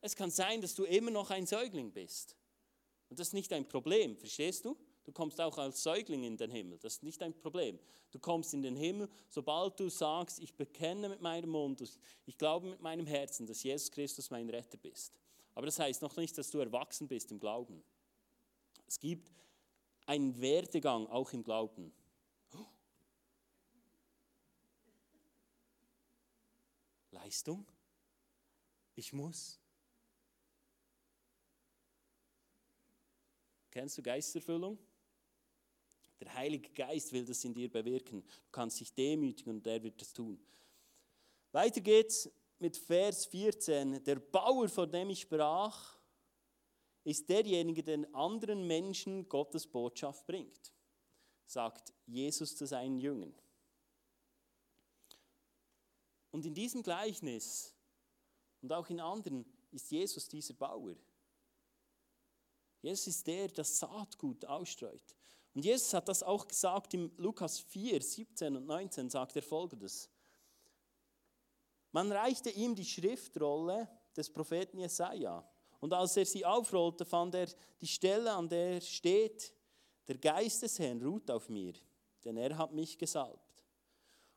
Es 0.00 0.14
kann 0.14 0.30
sein, 0.30 0.60
dass 0.60 0.76
du 0.76 0.84
immer 0.84 1.10
noch 1.10 1.30
ein 1.30 1.44
Säugling 1.44 1.90
bist. 1.90 2.36
Und 3.08 3.18
das 3.18 3.26
ist 3.28 3.34
nicht 3.34 3.52
ein 3.52 3.66
Problem, 3.66 4.16
verstehst 4.16 4.64
du? 4.64 4.76
Du 5.04 5.12
kommst 5.12 5.40
auch 5.40 5.58
als 5.58 5.82
Säugling 5.82 6.22
in 6.24 6.36
den 6.36 6.50
Himmel, 6.50 6.78
das 6.78 6.94
ist 6.94 7.02
nicht 7.02 7.22
ein 7.22 7.34
Problem. 7.34 7.78
Du 8.12 8.18
kommst 8.18 8.54
in 8.54 8.62
den 8.62 8.76
Himmel, 8.76 9.08
sobald 9.28 9.80
du 9.80 9.88
sagst, 9.88 10.38
ich 10.38 10.54
bekenne 10.54 11.08
mit 11.08 11.20
meinem 11.20 11.50
Mund, 11.50 11.82
ich 12.26 12.38
glaube 12.38 12.68
mit 12.68 12.80
meinem 12.80 13.06
Herzen, 13.06 13.46
dass 13.46 13.62
Jesus 13.62 13.90
Christus 13.90 14.30
mein 14.30 14.48
Retter 14.48 14.76
bist. 14.76 15.12
Aber 15.54 15.66
das 15.66 15.78
heißt 15.78 16.02
noch 16.02 16.16
nicht, 16.16 16.36
dass 16.38 16.50
du 16.50 16.58
erwachsen 16.58 17.08
bist 17.08 17.30
im 17.32 17.40
Glauben. 17.40 17.82
Es 18.86 18.98
gibt 18.98 19.30
einen 20.06 20.40
Werdegang 20.40 21.06
auch 21.08 21.32
im 21.32 21.42
Glauben. 21.42 21.92
Leistung? 27.10 27.66
Ich 28.94 29.12
muss. 29.12 29.58
Kennst 33.70 33.96
du 33.96 34.02
Geisterfüllung? 34.02 34.78
Der 36.22 36.34
Heilige 36.34 36.70
Geist 36.70 37.12
will 37.12 37.24
das 37.24 37.44
in 37.44 37.52
dir 37.52 37.68
bewirken. 37.68 38.22
Du 38.22 38.50
kannst 38.52 38.78
dich 38.78 38.94
demütigen 38.94 39.56
und 39.56 39.66
er 39.66 39.82
wird 39.82 40.00
das 40.00 40.12
tun. 40.12 40.38
Weiter 41.50 41.80
geht's 41.80 42.30
mit 42.60 42.76
Vers 42.76 43.26
14. 43.26 44.04
Der 44.04 44.20
Bauer, 44.20 44.68
von 44.68 44.88
dem 44.88 45.10
ich 45.10 45.22
sprach, 45.22 45.98
ist 47.02 47.28
derjenige, 47.28 47.82
der 47.82 48.06
anderen 48.14 48.68
Menschen 48.68 49.28
Gottes 49.28 49.66
Botschaft 49.66 50.24
bringt, 50.24 50.72
sagt 51.44 51.92
Jesus 52.06 52.54
zu 52.54 52.68
seinen 52.68 53.00
Jüngern. 53.00 53.34
Und 56.30 56.46
in 56.46 56.54
diesem 56.54 56.84
Gleichnis 56.84 57.74
und 58.60 58.72
auch 58.72 58.88
in 58.88 59.00
anderen 59.00 59.44
ist 59.72 59.90
Jesus 59.90 60.28
dieser 60.28 60.54
Bauer. 60.54 60.94
Jesus 62.80 63.08
ist 63.08 63.26
der, 63.26 63.48
der 63.48 63.56
das 63.56 63.76
Saatgut 63.76 64.44
ausstreut. 64.44 65.16
Und 65.54 65.64
Jesus 65.64 65.92
hat 65.92 66.08
das 66.08 66.22
auch 66.22 66.48
gesagt 66.48 66.94
im 66.94 67.12
Lukas 67.16 67.60
4, 67.60 68.00
17 68.00 68.56
und 68.56 68.66
19, 68.66 69.10
sagt 69.10 69.36
er 69.36 69.42
folgendes. 69.42 70.08
Man 71.92 72.10
reichte 72.10 72.50
ihm 72.50 72.74
die 72.74 72.86
Schriftrolle 72.86 73.88
des 74.16 74.30
Propheten 74.30 74.78
Jesaja. 74.78 75.46
Und 75.80 75.92
als 75.92 76.16
er 76.16 76.24
sie 76.24 76.44
aufrollte, 76.44 77.04
fand 77.04 77.34
er 77.34 77.48
die 77.80 77.86
Stelle, 77.86 78.32
an 78.32 78.48
der 78.48 78.80
steht: 78.80 79.52
Der 80.08 80.16
Geist 80.16 80.62
des 80.62 80.78
Herrn 80.78 81.02
ruht 81.02 81.30
auf 81.30 81.48
mir, 81.48 81.74
denn 82.24 82.36
er 82.36 82.56
hat 82.56 82.72
mich 82.72 82.96
gesalbt, 82.96 83.64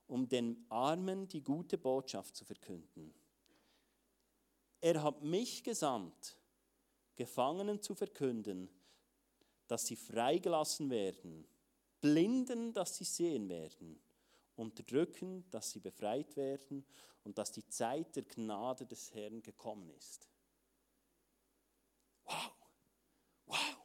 um 0.08 0.28
den 0.28 0.66
Armen 0.70 1.28
die 1.28 1.44
gute 1.44 1.78
Botschaft 1.78 2.36
zu 2.36 2.44
verkünden. 2.44 3.14
Er 4.82 5.02
hat 5.02 5.22
mich 5.22 5.64
gesandt, 5.64 6.38
Gefangenen 7.16 7.82
zu 7.82 7.96
verkünden, 7.96 8.70
dass 9.68 9.86
sie 9.86 9.96
freigelassen 9.96 10.90
werden, 10.90 11.48
Blinden, 12.02 12.74
dass 12.74 12.98
sie 12.98 13.04
sehen 13.04 13.50
werden, 13.50 14.00
Unterdrücken, 14.56 15.50
dass 15.52 15.72
sie 15.72 15.80
befreit 15.80 16.36
werden 16.36 16.86
und 17.24 17.38
dass 17.38 17.52
die 17.52 17.68
Zeit 17.68 18.16
der 18.16 18.24
Gnade 18.24 18.86
des 18.86 19.14
Herrn 19.14 19.42
gekommen 19.42 19.90
ist. 19.92 20.30
Wow, 22.26 22.52
wow, 23.46 23.78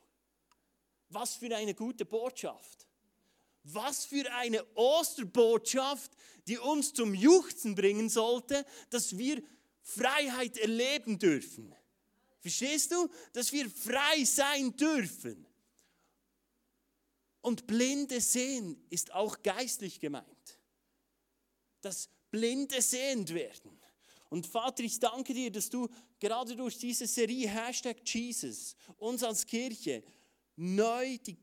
was 1.09 1.37
für 1.37 1.55
eine 1.55 1.75
gute 1.75 2.05
Botschaft. 2.05 2.87
Was 3.63 4.07
für 4.07 4.31
eine 4.33 4.65
Osterbotschaft, 4.75 6.13
die 6.47 6.59
uns 6.59 6.95
zum 6.95 7.15
Juchzen 7.15 7.75
bringen 7.75 8.09
sollte, 8.09 8.65
dass 8.89 9.19
wir 9.19 9.43
Freiheit 9.83 10.57
erleben 10.57 11.19
dürfen. 11.19 11.75
Verstehst 12.41 12.93
du? 12.93 13.09
Dass 13.35 13.53
wir 13.53 13.69
frei 13.69 14.25
sein 14.25 14.75
dürfen. 14.77 15.47
Und 17.43 17.67
blinde 17.67 18.21
sehen 18.21 18.85
ist 18.91 19.13
auch 19.13 19.43
geistlich 19.43 20.01
gemeint. 20.01 20.59
Dass 21.81 22.11
Blinde 22.31 22.81
sehend 22.83 23.33
werden. 23.35 23.81
Und 24.29 24.47
Vater, 24.47 24.85
ich 24.85 25.01
danke 25.01 25.35
dir, 25.35 25.51
dass 25.51 25.71
du 25.71 25.89
gerade 26.21 26.55
durch 26.55 26.79
diese 26.79 27.07
Serie 27.07 27.49
Hashtag 27.49 27.97
Jesus 28.05 28.77
uns 28.97 29.25
als 29.25 29.45
Kirche 29.45 30.05
neu 30.57 31.19
die 31.19 31.37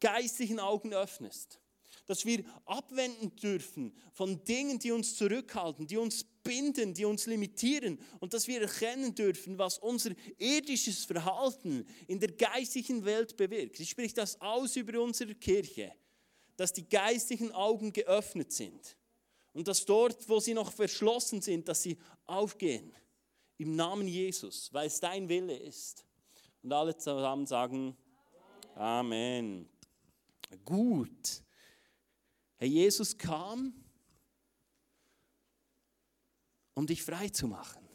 geistlichen 0.00 0.58
Augen 0.58 0.94
öffnest. 0.94 1.60
Dass 2.06 2.24
wir 2.24 2.44
abwenden 2.64 3.36
dürfen 3.36 3.94
von 4.12 4.42
Dingen, 4.44 4.78
die 4.78 4.90
uns 4.90 5.16
zurückhalten, 5.16 5.86
die 5.86 5.98
uns 5.98 6.24
binden, 6.42 6.94
die 6.94 7.04
uns 7.04 7.26
limitieren 7.26 7.98
und 8.18 8.32
dass 8.34 8.48
wir 8.48 8.62
erkennen 8.62 9.14
dürfen, 9.14 9.58
was 9.58 9.78
unser 9.78 10.10
irdisches 10.38 11.04
Verhalten 11.04 11.86
in 12.06 12.20
der 12.20 12.32
geistlichen 12.32 13.04
Welt 13.04 13.36
bewirkt. 13.36 13.80
Ich 13.80 13.90
spreche 13.90 14.14
das 14.14 14.40
aus 14.40 14.76
über 14.76 15.00
unsere 15.00 15.34
Kirche, 15.34 15.92
dass 16.56 16.72
die 16.72 16.88
geistlichen 16.88 17.52
Augen 17.52 17.92
geöffnet 17.92 18.52
sind 18.52 18.96
und 19.52 19.68
dass 19.68 19.84
dort, 19.84 20.28
wo 20.28 20.40
sie 20.40 20.54
noch 20.54 20.72
verschlossen 20.72 21.40
sind, 21.42 21.68
dass 21.68 21.82
sie 21.82 21.98
aufgehen. 22.26 22.92
Im 23.58 23.76
Namen 23.76 24.08
Jesus, 24.08 24.72
weil 24.72 24.86
es 24.86 25.00
dein 25.00 25.28
Wille 25.28 25.56
ist. 25.56 26.04
Und 26.62 26.72
alle 26.72 26.96
zusammen 26.96 27.46
sagen 27.46 27.96
Amen. 28.74 29.68
Gut. 30.64 31.42
Herr 32.56 32.68
Jesus 32.68 33.16
kam 33.16 33.79
um 36.74 36.86
dich 36.86 37.02
frei 37.02 37.28
zu 37.28 37.46
machen. 37.46 37.86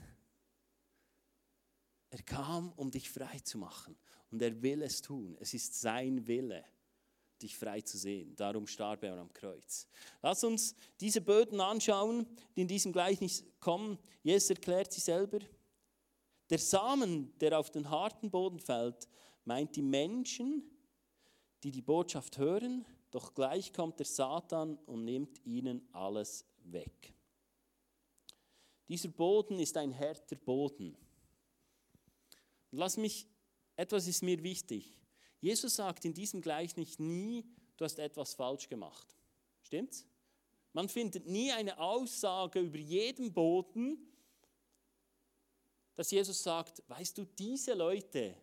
Er 2.09 2.23
kam, 2.23 2.71
um 2.77 2.91
dich 2.91 3.09
frei 3.09 3.39
zu 3.39 3.57
machen. 3.57 3.97
Und 4.31 4.41
er 4.41 4.61
will 4.61 4.81
es 4.81 5.01
tun. 5.01 5.37
Es 5.39 5.53
ist 5.53 5.79
sein 5.79 6.25
Wille, 6.27 6.63
dich 7.41 7.57
frei 7.57 7.81
zu 7.81 7.97
sehen. 7.97 8.35
Darum 8.35 8.67
starb 8.67 9.03
er 9.03 9.17
am 9.17 9.33
Kreuz. 9.33 9.87
Lass 10.21 10.43
uns 10.43 10.75
diese 10.99 11.21
Böden 11.21 11.59
anschauen, 11.59 12.25
die 12.55 12.61
in 12.61 12.67
diesem 12.67 12.91
Gleichnis 12.91 13.43
kommen. 13.59 13.97
Jesus 14.23 14.49
erklärt 14.49 14.91
sie 14.93 15.01
selber. 15.01 15.39
Der 16.49 16.59
Samen, 16.59 17.37
der 17.39 17.57
auf 17.57 17.71
den 17.71 17.89
harten 17.89 18.29
Boden 18.29 18.59
fällt, 18.59 19.07
meint 19.43 19.75
die 19.75 19.81
Menschen, 19.81 20.63
die 21.63 21.71
die 21.71 21.81
Botschaft 21.81 22.37
hören, 22.37 22.85
doch 23.11 23.33
gleich 23.33 23.73
kommt 23.73 23.99
der 23.99 24.05
Satan 24.05 24.77
und 24.85 25.05
nimmt 25.05 25.43
ihnen 25.45 25.87
alles 25.91 26.45
weg. 26.63 27.14
Dieser 28.87 29.09
Boden 29.09 29.59
ist 29.59 29.75
ein 29.77 29.91
härter 29.91 30.35
Boden. 30.35 30.95
lass 32.71 32.97
mich, 32.97 33.27
etwas 33.75 34.07
ist 34.07 34.21
mir 34.21 34.41
wichtig. 34.43 34.93
Jesus 35.41 35.75
sagt 35.75 36.05
in 36.05 36.13
diesem 36.13 36.41
Gleichnis 36.41 36.99
nie, 36.99 37.45
du 37.77 37.85
hast 37.85 37.99
etwas 37.99 38.33
falsch 38.33 38.67
gemacht. 38.67 39.15
Stimmt's? 39.61 40.05
Man 40.73 40.89
findet 40.89 41.25
nie 41.25 41.51
eine 41.51 41.79
Aussage 41.79 42.59
über 42.59 42.77
jeden 42.77 43.31
Boden, 43.31 43.97
dass 45.95 46.11
Jesus 46.11 46.43
sagt, 46.43 46.83
weißt 46.87 47.17
du, 47.17 47.25
diese 47.25 47.73
Leute 47.73 48.35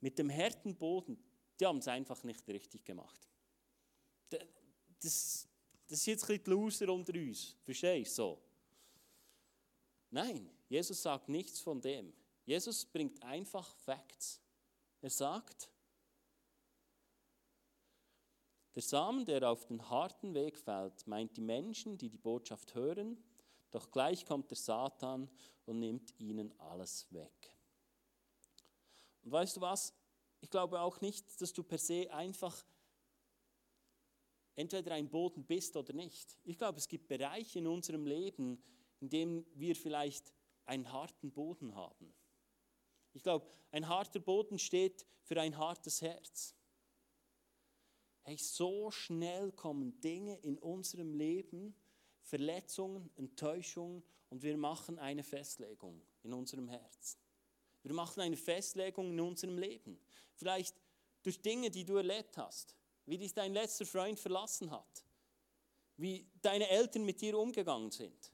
mit 0.00 0.18
dem 0.18 0.30
harten 0.30 0.76
Boden, 0.76 1.18
die 1.58 1.66
haben 1.66 1.78
es 1.78 1.88
einfach 1.88 2.22
nicht 2.22 2.46
richtig 2.48 2.84
gemacht. 2.84 3.28
Das, 5.00 5.48
das 5.88 5.98
ist 5.98 6.06
jetzt 6.06 6.22
ein 6.24 6.28
bisschen 6.28 6.44
die 6.44 6.50
Loser 6.50 6.92
unter 6.92 7.14
uns, 7.14 7.56
verstehst 7.64 8.18
du 8.18 8.22
so? 8.22 8.45
Nein, 10.16 10.50
Jesus 10.70 11.02
sagt 11.02 11.28
nichts 11.28 11.60
von 11.60 11.78
dem. 11.78 12.10
Jesus 12.46 12.86
bringt 12.86 13.22
einfach 13.22 13.76
Facts. 13.76 14.40
Er 15.02 15.10
sagt, 15.10 15.70
der 18.74 18.80
Samen, 18.80 19.26
der 19.26 19.46
auf 19.50 19.66
den 19.66 19.90
harten 19.90 20.32
Weg 20.32 20.56
fällt, 20.56 21.06
meint 21.06 21.36
die 21.36 21.42
Menschen, 21.42 21.98
die 21.98 22.08
die 22.08 22.16
Botschaft 22.16 22.74
hören, 22.74 23.22
doch 23.70 23.90
gleich 23.90 24.24
kommt 24.24 24.48
der 24.48 24.56
Satan 24.56 25.28
und 25.66 25.80
nimmt 25.80 26.18
ihnen 26.18 26.58
alles 26.60 27.12
weg. 27.12 27.54
Und 29.22 29.32
weißt 29.32 29.58
du 29.58 29.60
was? 29.60 29.92
Ich 30.40 30.48
glaube 30.48 30.80
auch 30.80 31.02
nicht, 31.02 31.42
dass 31.42 31.52
du 31.52 31.62
per 31.62 31.76
se 31.76 32.10
einfach 32.10 32.64
entweder 34.54 34.94
ein 34.94 35.10
Boden 35.10 35.44
bist 35.44 35.76
oder 35.76 35.92
nicht. 35.92 36.38
Ich 36.42 36.56
glaube, 36.56 36.78
es 36.78 36.88
gibt 36.88 37.06
Bereiche 37.06 37.58
in 37.58 37.66
unserem 37.66 38.06
Leben, 38.06 38.62
in 39.00 39.08
denen 39.08 39.46
wir 39.54 39.76
vielleicht 39.76 40.32
einen 40.64 40.92
harten 40.92 41.30
Boden 41.30 41.74
haben. 41.74 42.12
Ich 43.12 43.22
glaube, 43.22 43.46
ein 43.70 43.88
harter 43.88 44.20
Boden 44.20 44.58
steht 44.58 45.06
für 45.22 45.40
ein 45.40 45.56
hartes 45.56 46.02
Herz. 46.02 46.54
Hey, 48.22 48.36
so 48.36 48.90
schnell 48.90 49.52
kommen 49.52 50.00
Dinge 50.00 50.36
in 50.38 50.58
unserem 50.58 51.14
Leben, 51.14 51.74
Verletzungen, 52.22 53.10
Enttäuschungen 53.14 54.02
und 54.30 54.42
wir 54.42 54.56
machen 54.56 54.98
eine 54.98 55.22
Festlegung 55.22 56.02
in 56.22 56.32
unserem 56.32 56.68
Herz. 56.68 57.18
Wir 57.82 57.92
machen 57.92 58.20
eine 58.20 58.36
Festlegung 58.36 59.12
in 59.12 59.20
unserem 59.20 59.58
Leben. 59.58 60.00
Vielleicht 60.34 60.74
durch 61.22 61.40
Dinge, 61.40 61.70
die 61.70 61.84
du 61.84 61.96
erlebt 61.96 62.36
hast, 62.36 62.74
wie 63.04 63.16
dich 63.16 63.32
dein 63.32 63.52
letzter 63.52 63.86
Freund 63.86 64.18
verlassen 64.18 64.70
hat, 64.70 65.04
wie 65.96 66.28
deine 66.42 66.68
Eltern 66.68 67.04
mit 67.04 67.20
dir 67.20 67.38
umgegangen 67.38 67.92
sind, 67.92 68.32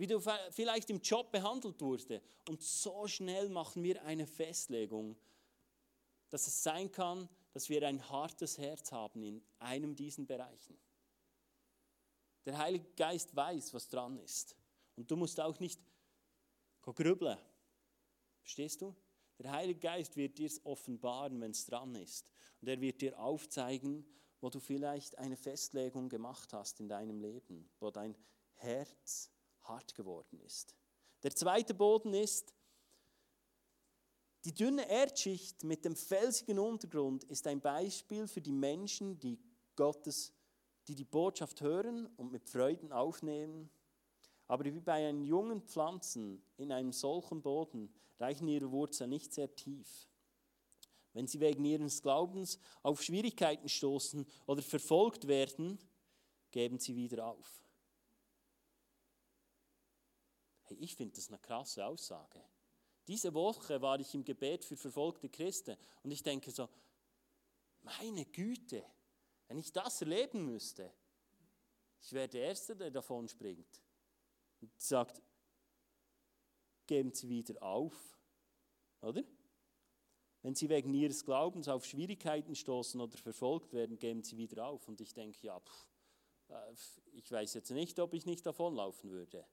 wie 0.00 0.06
du 0.06 0.18
vielleicht 0.18 0.88
im 0.88 1.02
Job 1.02 1.30
behandelt 1.30 1.78
wurde. 1.82 2.22
Und 2.48 2.62
so 2.62 3.06
schnell 3.06 3.50
machen 3.50 3.82
wir 3.82 4.02
eine 4.02 4.26
Festlegung, 4.26 5.14
dass 6.30 6.46
es 6.46 6.62
sein 6.62 6.90
kann, 6.90 7.28
dass 7.52 7.68
wir 7.68 7.86
ein 7.86 8.08
hartes 8.08 8.56
Herz 8.56 8.92
haben 8.92 9.22
in 9.22 9.44
einem 9.58 9.94
diesen 9.94 10.26
Bereichen. 10.26 10.78
Der 12.46 12.56
Heilige 12.56 12.88
Geist 12.96 13.36
weiß, 13.36 13.74
was 13.74 13.90
dran 13.90 14.16
ist. 14.20 14.56
Und 14.96 15.10
du 15.10 15.16
musst 15.16 15.38
auch 15.38 15.60
nicht 15.60 15.78
grübeln. 16.80 17.36
Verstehst 18.40 18.80
du? 18.80 18.96
Der 19.38 19.52
Heilige 19.52 19.80
Geist 19.80 20.16
wird 20.16 20.38
dir 20.38 20.46
es 20.46 20.64
offenbaren, 20.64 21.38
wenn 21.42 21.50
es 21.50 21.66
dran 21.66 21.94
ist. 21.94 22.32
Und 22.62 22.68
er 22.68 22.80
wird 22.80 23.02
dir 23.02 23.20
aufzeigen, 23.20 24.06
wo 24.40 24.48
du 24.48 24.60
vielleicht 24.60 25.18
eine 25.18 25.36
Festlegung 25.36 26.08
gemacht 26.08 26.54
hast 26.54 26.80
in 26.80 26.88
deinem 26.88 27.20
Leben, 27.20 27.68
wo 27.80 27.90
dein 27.90 28.16
Herz 28.54 29.30
hart 29.70 29.94
geworden 29.94 30.40
ist. 30.40 30.74
Der 31.22 31.34
zweite 31.34 31.74
Boden 31.74 32.12
ist, 32.12 32.52
die 34.44 34.54
dünne 34.54 34.88
Erdschicht 34.88 35.64
mit 35.64 35.84
dem 35.84 35.94
felsigen 35.94 36.58
Untergrund 36.58 37.24
ist 37.24 37.46
ein 37.46 37.60
Beispiel 37.60 38.26
für 38.26 38.40
die 38.40 38.52
Menschen, 38.52 39.18
die 39.18 39.38
Gottes, 39.76 40.32
die 40.88 40.94
die 40.94 41.04
Botschaft 41.04 41.60
hören 41.60 42.06
und 42.16 42.32
mit 42.32 42.48
Freuden 42.48 42.90
aufnehmen. 42.90 43.70
Aber 44.46 44.64
wie 44.64 44.80
bei 44.80 45.08
einen 45.08 45.24
jungen 45.24 45.60
Pflanzen 45.62 46.42
in 46.56 46.72
einem 46.72 46.92
solchen 46.92 47.42
Boden 47.42 47.92
reichen 48.18 48.48
ihre 48.48 48.70
Wurzeln 48.70 49.10
nicht 49.10 49.32
sehr 49.32 49.54
tief. 49.54 50.08
Wenn 51.12 51.26
sie 51.26 51.40
wegen 51.40 51.64
ihres 51.64 52.02
Glaubens 52.02 52.58
auf 52.82 53.02
Schwierigkeiten 53.02 53.68
stoßen 53.68 54.26
oder 54.46 54.62
verfolgt 54.62 55.26
werden, 55.26 55.78
geben 56.50 56.78
sie 56.78 56.96
wieder 56.96 57.26
auf. 57.26 57.64
Hey, 60.70 60.78
ich 60.78 60.94
finde 60.94 61.16
das 61.16 61.28
eine 61.28 61.38
krasse 61.38 61.84
Aussage. 61.84 62.40
Diese 63.08 63.34
Woche 63.34 63.82
war 63.82 63.98
ich 63.98 64.14
im 64.14 64.24
Gebet 64.24 64.64
für 64.64 64.76
verfolgte 64.76 65.28
Christen 65.28 65.76
und 66.04 66.12
ich 66.12 66.22
denke 66.22 66.50
so, 66.52 66.68
meine 67.82 68.24
Güte, 68.26 68.84
wenn 69.48 69.58
ich 69.58 69.72
das 69.72 70.00
erleben 70.00 70.44
müsste, 70.44 70.92
ich 72.00 72.12
wäre 72.12 72.28
der 72.28 72.42
Erste, 72.44 72.76
der 72.76 72.90
davon 72.90 73.28
springt. 73.28 73.82
Und 74.60 74.70
sagt, 74.80 75.20
geben 76.86 77.12
Sie 77.12 77.28
wieder 77.28 77.60
auf, 77.62 77.94
oder? 79.00 79.24
Wenn 80.42 80.54
Sie 80.54 80.68
wegen 80.68 80.94
Ihres 80.94 81.24
Glaubens 81.24 81.68
auf 81.68 81.84
Schwierigkeiten 81.84 82.54
stoßen 82.54 83.00
oder 83.00 83.16
verfolgt 83.18 83.72
werden, 83.72 83.98
geben 83.98 84.22
Sie 84.22 84.36
wieder 84.36 84.66
auf. 84.66 84.86
Und 84.86 85.00
ich 85.00 85.12
denke, 85.12 85.46
ja, 85.46 85.58
pff, 85.58 85.88
äh, 86.48 86.74
ich 87.12 87.30
weiß 87.30 87.54
jetzt 87.54 87.70
nicht, 87.70 87.98
ob 87.98 88.14
ich 88.14 88.24
nicht 88.24 88.46
davonlaufen 88.46 89.10
würde 89.10 89.44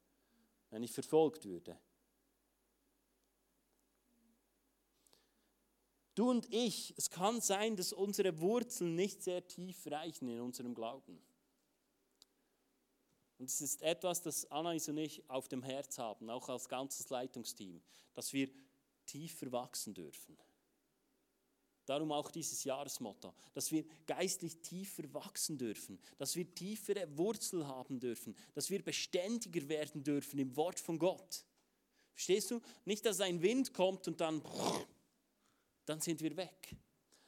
wenn 0.70 0.84
ich 0.84 0.92
verfolgt 0.92 1.46
würde. 1.46 1.80
Du 6.16 6.30
und 6.32 6.52
ich, 6.52 6.96
es 6.98 7.12
kann 7.12 7.42
sein, 7.42 7.76
dass 7.76 7.94
unsere 7.94 8.40
Wurzeln 8.40 8.96
nicht 8.96 9.22
sehr 9.22 9.48
tief 9.48 9.86
reichen 9.86 10.28
in 10.28 10.42
unserem 10.42 10.74
Glauben. 10.74 11.22
Und 13.38 13.50
es 13.50 13.62
ist 13.62 13.84
etwas, 13.84 14.24
das 14.24 14.50
Anais 14.50 14.90
und 14.90 14.98
ich 14.98 15.30
auf 15.30 15.48
dem 15.48 15.62
Herz 15.62 16.00
haben, 16.00 16.30
auch 16.32 16.50
als 16.50 16.68
ganzes 16.68 17.08
Leitungsteam, 17.10 17.84
dass 18.16 18.34
wir 18.34 18.50
tiefer 19.06 19.52
wachsen 19.52 19.94
dürfen. 19.94 20.36
Darum 21.88 22.12
auch 22.12 22.30
dieses 22.30 22.66
Jahresmotto, 22.66 23.34
dass 23.54 23.72
wir 23.72 23.86
geistlich 24.06 24.58
tiefer 24.58 25.04
wachsen 25.14 25.58
dürfen, 25.58 25.98
dass 26.18 26.36
wir 26.36 26.54
tiefere 26.54 27.08
Wurzel 27.18 27.66
haben 27.66 27.98
dürfen, 27.98 28.36
dass 28.54 28.70
wir 28.70 28.84
beständiger 28.84 29.70
werden 29.70 30.04
dürfen 30.04 30.38
im 30.38 30.54
Wort 30.58 30.82
von 30.82 31.00
Gott. 31.00 31.46
Verstehst 32.12 32.52
du? 32.52 32.60
Nicht, 32.84 33.06
dass 33.06 33.22
ein 33.22 33.42
Wind 33.42 33.74
kommt 33.74 34.06
und 34.10 34.20
dann, 34.20 34.42
dann 35.86 36.02
sind 36.02 36.22
wir 36.22 36.36
weg. 36.36 36.76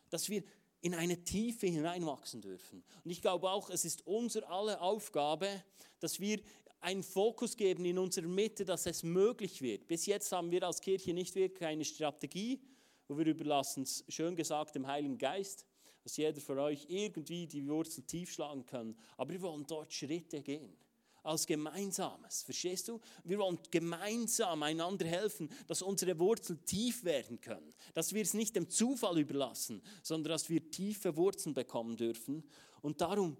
Dass 0.10 0.28
wir 0.28 0.44
in 0.82 0.94
eine 0.94 1.24
Tiefe 1.24 1.68
hineinwachsen 1.68 2.42
dürfen. 2.42 2.84
Und 3.06 3.12
ich 3.12 3.22
glaube 3.22 3.50
auch, 3.50 3.70
es 3.70 3.86
ist 3.86 4.06
unsere 4.06 4.48
alle 4.50 4.82
Aufgabe, 4.82 5.64
dass 6.02 6.20
wir 6.20 6.42
einen 6.82 7.04
Fokus 7.04 7.56
geben 7.56 7.86
in 7.86 7.98
unserer 7.98 8.28
Mitte, 8.28 8.66
dass 8.66 8.86
es 8.86 9.04
möglich 9.04 9.62
wird. 9.62 9.88
Bis 9.88 10.06
jetzt 10.06 10.34
haben 10.34 10.52
wir 10.52 10.64
als 10.64 10.82
Kirche 10.82 11.14
nicht 11.14 11.36
wirklich 11.36 11.66
eine 11.66 11.86
Strategie, 11.86 12.62
wo 13.10 13.18
wir 13.18 13.26
überlassen 13.26 13.84
es, 13.84 14.06
schön 14.08 14.36
gesagt, 14.36 14.76
dem 14.76 14.88
Heiligen 14.88 15.18
Geist, 15.18 15.66
dass 16.04 16.16
jeder 16.16 16.40
von 16.40 16.60
euch 16.60 16.86
irgendwie 16.88 17.48
die 17.48 17.68
Wurzel 17.68 18.04
tief 18.04 18.32
schlagen 18.32 18.66
kann. 18.66 18.96
Aber 19.18 19.32
wir 19.32 19.42
wollen 19.42 19.66
dort 19.68 19.92
Schritte 19.92 20.42
gehen. 20.42 20.78
Als 21.24 21.46
Gemeinsames, 21.46 22.44
verstehst 22.44 22.88
du? 22.88 23.02
Wir 23.26 23.40
wollen 23.40 23.60
gemeinsam 23.72 24.64
einander 24.64 25.06
helfen, 25.06 25.50
dass 25.68 25.82
unsere 25.82 26.18
Wurzeln 26.18 26.64
tief 26.66 27.04
werden 27.04 27.42
können. 27.42 27.74
Dass 27.94 28.14
wir 28.14 28.22
es 28.22 28.34
nicht 28.34 28.56
dem 28.56 28.70
Zufall 28.70 29.20
überlassen, 29.20 29.82
sondern 30.02 30.32
dass 30.32 30.50
wir 30.50 30.72
tiefe 30.72 31.18
Wurzeln 31.18 31.54
bekommen 31.54 31.98
dürfen. 31.98 32.48
Und 32.82 33.02
darum, 33.02 33.36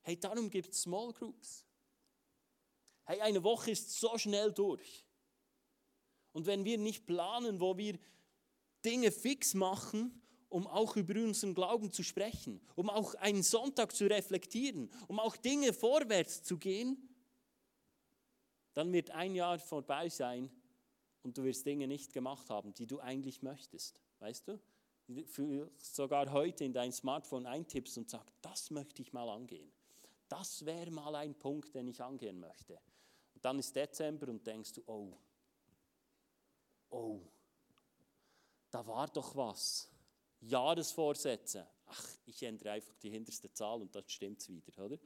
hey, 0.00 0.18
darum 0.18 0.50
gibt 0.50 0.72
es 0.72 0.82
Small 0.82 1.12
Groups. 1.12 1.64
Hey, 3.04 3.20
eine 3.20 3.44
Woche 3.44 3.70
ist 3.70 4.00
so 4.00 4.16
schnell 4.18 4.50
durch. 4.50 5.06
Und 6.32 6.46
wenn 6.46 6.64
wir 6.64 6.78
nicht 6.78 7.06
planen, 7.06 7.60
wo 7.60 7.76
wir 7.76 7.98
Dinge 8.84 9.10
fix 9.10 9.54
machen, 9.54 10.20
um 10.48 10.66
auch 10.66 10.96
über 10.96 11.14
unseren 11.14 11.54
Glauben 11.54 11.90
zu 11.90 12.02
sprechen, 12.02 12.60
um 12.76 12.88
auch 12.88 13.14
einen 13.16 13.42
Sonntag 13.42 13.94
zu 13.94 14.06
reflektieren, 14.06 14.90
um 15.08 15.18
auch 15.18 15.36
Dinge 15.36 15.72
vorwärts 15.72 16.42
zu 16.42 16.58
gehen, 16.58 17.08
dann 18.74 18.92
wird 18.92 19.10
ein 19.10 19.34
Jahr 19.34 19.58
vorbei 19.58 20.08
sein 20.08 20.50
und 21.22 21.38
du 21.38 21.44
wirst 21.44 21.66
Dinge 21.66 21.88
nicht 21.88 22.12
gemacht 22.12 22.50
haben, 22.50 22.74
die 22.74 22.86
du 22.86 23.00
eigentlich 23.00 23.42
möchtest. 23.42 24.00
Weißt 24.18 24.48
du? 24.48 24.60
Sogar 25.76 26.32
heute 26.32 26.64
in 26.64 26.72
dein 26.72 26.92
Smartphone 26.92 27.46
eintippst 27.46 27.98
und 27.98 28.08
sagst, 28.08 28.34
das 28.40 28.70
möchte 28.70 29.02
ich 29.02 29.12
mal 29.12 29.28
angehen. 29.28 29.72
Das 30.28 30.64
wäre 30.64 30.90
mal 30.90 31.14
ein 31.16 31.34
Punkt, 31.34 31.74
den 31.74 31.88
ich 31.88 32.02
angehen 32.02 32.40
möchte. 32.40 32.78
Und 33.34 33.44
dann 33.44 33.58
ist 33.58 33.74
Dezember 33.76 34.28
und 34.28 34.46
denkst 34.46 34.72
du, 34.72 34.82
oh, 34.86 35.18
oh, 36.90 37.20
da 38.74 38.84
war 38.88 39.06
doch 39.06 39.36
was. 39.36 39.88
Jahresvorsätze. 40.40 41.64
Ach, 41.86 42.08
ich 42.26 42.42
ändere 42.42 42.72
einfach 42.72 42.96
die 42.96 43.10
hinterste 43.10 43.52
Zahl 43.52 43.80
und 43.80 43.94
dann 43.94 44.02
stimmt 44.08 44.40
es 44.40 44.48
wieder, 44.48 44.84
oder? 44.84 44.98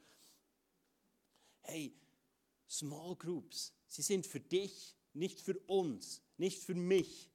Hey, 1.61 1.95
Small 2.67 3.15
Groups, 3.15 3.71
sie 3.87 4.01
sind 4.01 4.25
für 4.25 4.39
dich, 4.39 4.95
nicht 5.13 5.39
für 5.39 5.57
uns, 5.67 6.23
nicht 6.37 6.63
für 6.63 6.73
mich. 6.73 7.29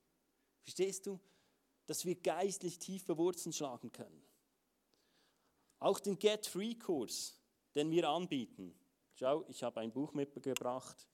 Verstehst 0.62 1.06
du? 1.06 1.20
Dass 1.86 2.04
wir 2.04 2.16
geistlich 2.16 2.80
tiefe 2.80 3.16
Wurzeln 3.16 3.52
schlagen 3.52 3.92
können. 3.92 4.24
Auch 5.78 6.00
den 6.00 6.18
Get-Free-Kurs, 6.18 7.38
den 7.76 7.92
wir 7.92 8.08
anbieten. 8.08 8.74
Schau, 9.14 9.44
ich 9.48 9.62
habe 9.62 9.80
ein 9.80 9.92
Buch 9.92 10.12
mitgebracht. 10.14 11.06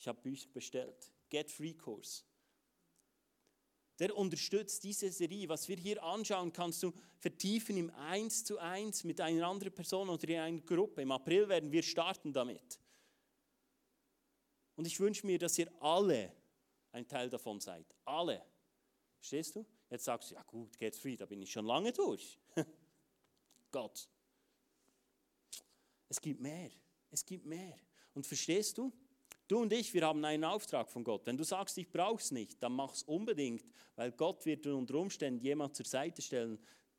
Ich 0.00 0.08
habe 0.08 0.20
Bücher 0.20 0.48
bestellt. 0.50 1.12
Get 1.28 1.48
Free 1.48 1.74
Kurs. 1.74 2.24
Der 3.98 4.16
unterstützt 4.16 4.84
diese 4.84 5.10
Serie. 5.10 5.48
Was 5.48 5.68
wir 5.68 5.76
hier 5.76 6.02
anschauen, 6.02 6.52
kannst 6.52 6.82
du 6.82 6.92
vertiefen 7.18 7.76
im 7.76 7.90
Eins 7.90 8.44
zu 8.44 8.58
Eins 8.58 9.02
mit 9.04 9.20
einer 9.20 9.46
anderen 9.46 9.74
Person 9.74 10.08
oder 10.08 10.28
in 10.28 10.38
einer 10.38 10.60
Gruppe. 10.60 11.02
Im 11.02 11.10
April 11.10 11.48
werden 11.48 11.72
wir 11.72 11.82
starten 11.82 12.32
damit. 12.32 12.78
Und 14.76 14.86
ich 14.86 15.00
wünsche 15.00 15.26
mir, 15.26 15.38
dass 15.38 15.58
ihr 15.58 15.70
alle 15.82 16.32
ein 16.92 17.08
Teil 17.08 17.28
davon 17.28 17.60
seid. 17.60 17.84
Alle. 18.04 18.44
Verstehst 19.18 19.56
du? 19.56 19.66
Jetzt 19.90 20.04
sagst 20.04 20.30
du, 20.30 20.34
ja 20.36 20.42
gut, 20.42 20.78
Get 20.78 20.94
Free, 20.94 21.16
da 21.16 21.26
bin 21.26 21.42
ich 21.42 21.50
schon 21.50 21.66
lange 21.66 21.92
durch. 21.92 22.38
Gott. 23.72 24.08
Es 26.08 26.20
gibt 26.20 26.40
mehr. 26.40 26.70
Es 27.10 27.24
gibt 27.24 27.44
mehr. 27.46 27.76
Und 28.14 28.26
verstehst 28.26 28.78
du? 28.78 28.92
Du 29.48 29.62
und 29.62 29.72
ich, 29.72 29.94
wir 29.94 30.02
haben 30.02 30.22
einen 30.26 30.44
Auftrag 30.44 30.90
von 30.90 31.02
Gott. 31.02 31.24
Wenn 31.24 31.38
du 31.38 31.42
sagst, 31.42 31.78
ich 31.78 31.90
brauche 31.90 32.20
es 32.20 32.30
nicht, 32.30 32.62
dann 32.62 32.74
mach 32.74 32.92
es 32.92 33.02
unbedingt, 33.04 33.64
weil 33.96 34.12
Gott 34.12 34.44
wird 34.44 34.66
unter 34.66 34.96
Umständen 34.96 35.40
jemand 35.40 35.74
zur 35.74 35.86
Seite 35.86 36.20
stellen, 36.20 36.58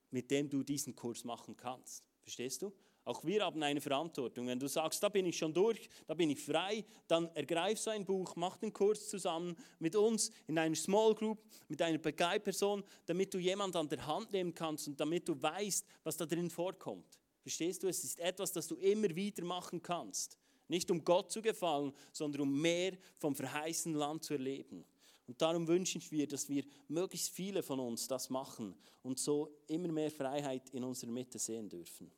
mit 0.10 0.32
dem 0.32 0.50
du 0.50 0.64
diesen 0.64 0.96
Kurs 0.96 1.24
machen 1.24 1.56
kannst. 1.56 2.04
Verstehst 2.24 2.64
du? 2.64 2.74
Auch 3.06 3.24
wir 3.24 3.44
haben 3.44 3.62
eine 3.62 3.80
Verantwortung. 3.80 4.48
Wenn 4.48 4.60
du 4.60 4.68
sagst, 4.68 5.02
da 5.04 5.10
bin 5.10 5.28
ich 5.28 5.38
schon 5.38 5.54
durch, 5.54 5.90
da 6.08 6.16
bin 6.16 6.32
ich 6.32 6.44
frei, 6.44 6.84
dann 7.08 7.28
ergreif 7.36 7.80
so 7.80 7.92
ein 7.92 8.04
Buch, 8.04 8.36
mach 8.36 8.58
den 8.58 8.74
Kurs 8.74 9.10
zusammen 9.10 9.56
mit 9.78 9.96
uns 9.96 10.32
in 10.48 10.58
einer 10.58 10.76
Small 10.76 11.14
Group, 11.14 11.44
mit 11.68 11.80
einer 11.84 12.00
Begleitperson, 12.00 12.84
damit 13.06 13.32
du 13.32 13.38
jemanden 13.38 13.78
an 13.78 13.90
der 13.90 14.06
Hand 14.08 14.32
nehmen 14.32 14.56
kannst 14.56 14.88
und 14.88 15.00
damit 15.00 15.30
du 15.30 15.40
weißt, 15.40 15.86
was 16.04 16.18
da 16.18 16.26
drin 16.26 16.50
vorkommt. 16.50 17.20
Verstehst 17.44 17.84
du? 17.84 17.88
Es 17.88 18.04
ist 18.04 18.20
etwas, 18.20 18.52
das 18.52 18.68
du 18.68 18.76
immer 18.76 19.16
wieder 19.16 19.44
machen 19.44 19.82
kannst. 19.84 20.36
Nicht 20.69 20.89
um 20.89 21.03
Gott 21.03 21.32
zu 21.32 21.41
gefallen, 21.41 21.91
sondern 22.13 22.43
um 22.43 22.62
mehr 22.62 22.97
vom 23.17 23.36
verheißenen 23.36 23.97
Land 23.97 24.23
zu 24.23 24.34
erleben. 24.34 24.86
Und 25.27 25.41
darum 25.41 25.67
wünschen 25.67 26.01
wir, 26.10 26.27
dass 26.27 26.47
wir 26.47 26.63
möglichst 26.88 27.29
viele 27.29 27.62
von 27.62 27.79
uns 27.79 28.08
das 28.08 28.29
machen 28.29 28.75
und 29.03 29.19
so 29.19 29.62
immer 29.67 29.89
mehr 29.89 30.10
Freiheit 30.10 30.69
in 30.69 30.84
unserer 30.84 31.12
Mitte 31.12 31.38
sehen 31.38 31.69
dürfen. 31.69 32.12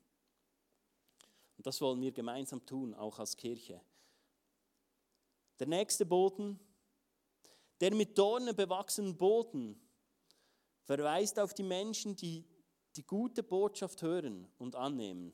Und 1.57 1.67
das 1.67 1.81
wollen 1.81 2.01
wir 2.01 2.11
gemeinsam 2.11 2.65
tun, 2.65 2.93
auch 2.93 3.19
als 3.19 3.35
Kirche. 3.35 3.81
Der 5.59 5.67
nächste 5.67 6.05
Boden, 6.05 6.59
der 7.79 7.93
mit 7.93 8.17
Dornen 8.17 8.55
bewachsenen 8.55 9.17
Boden, 9.17 9.79
verweist 10.83 11.39
auf 11.39 11.53
die 11.53 11.63
Menschen, 11.63 12.15
die 12.15 12.45
die 12.95 13.05
gute 13.05 13.43
Botschaft 13.43 14.01
hören 14.01 14.47
und 14.57 14.75
annehmen. 14.75 15.33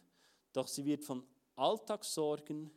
Doch 0.53 0.67
sie 0.67 0.85
wird 0.85 1.03
von 1.03 1.23
Alltagssorgen, 1.55 2.71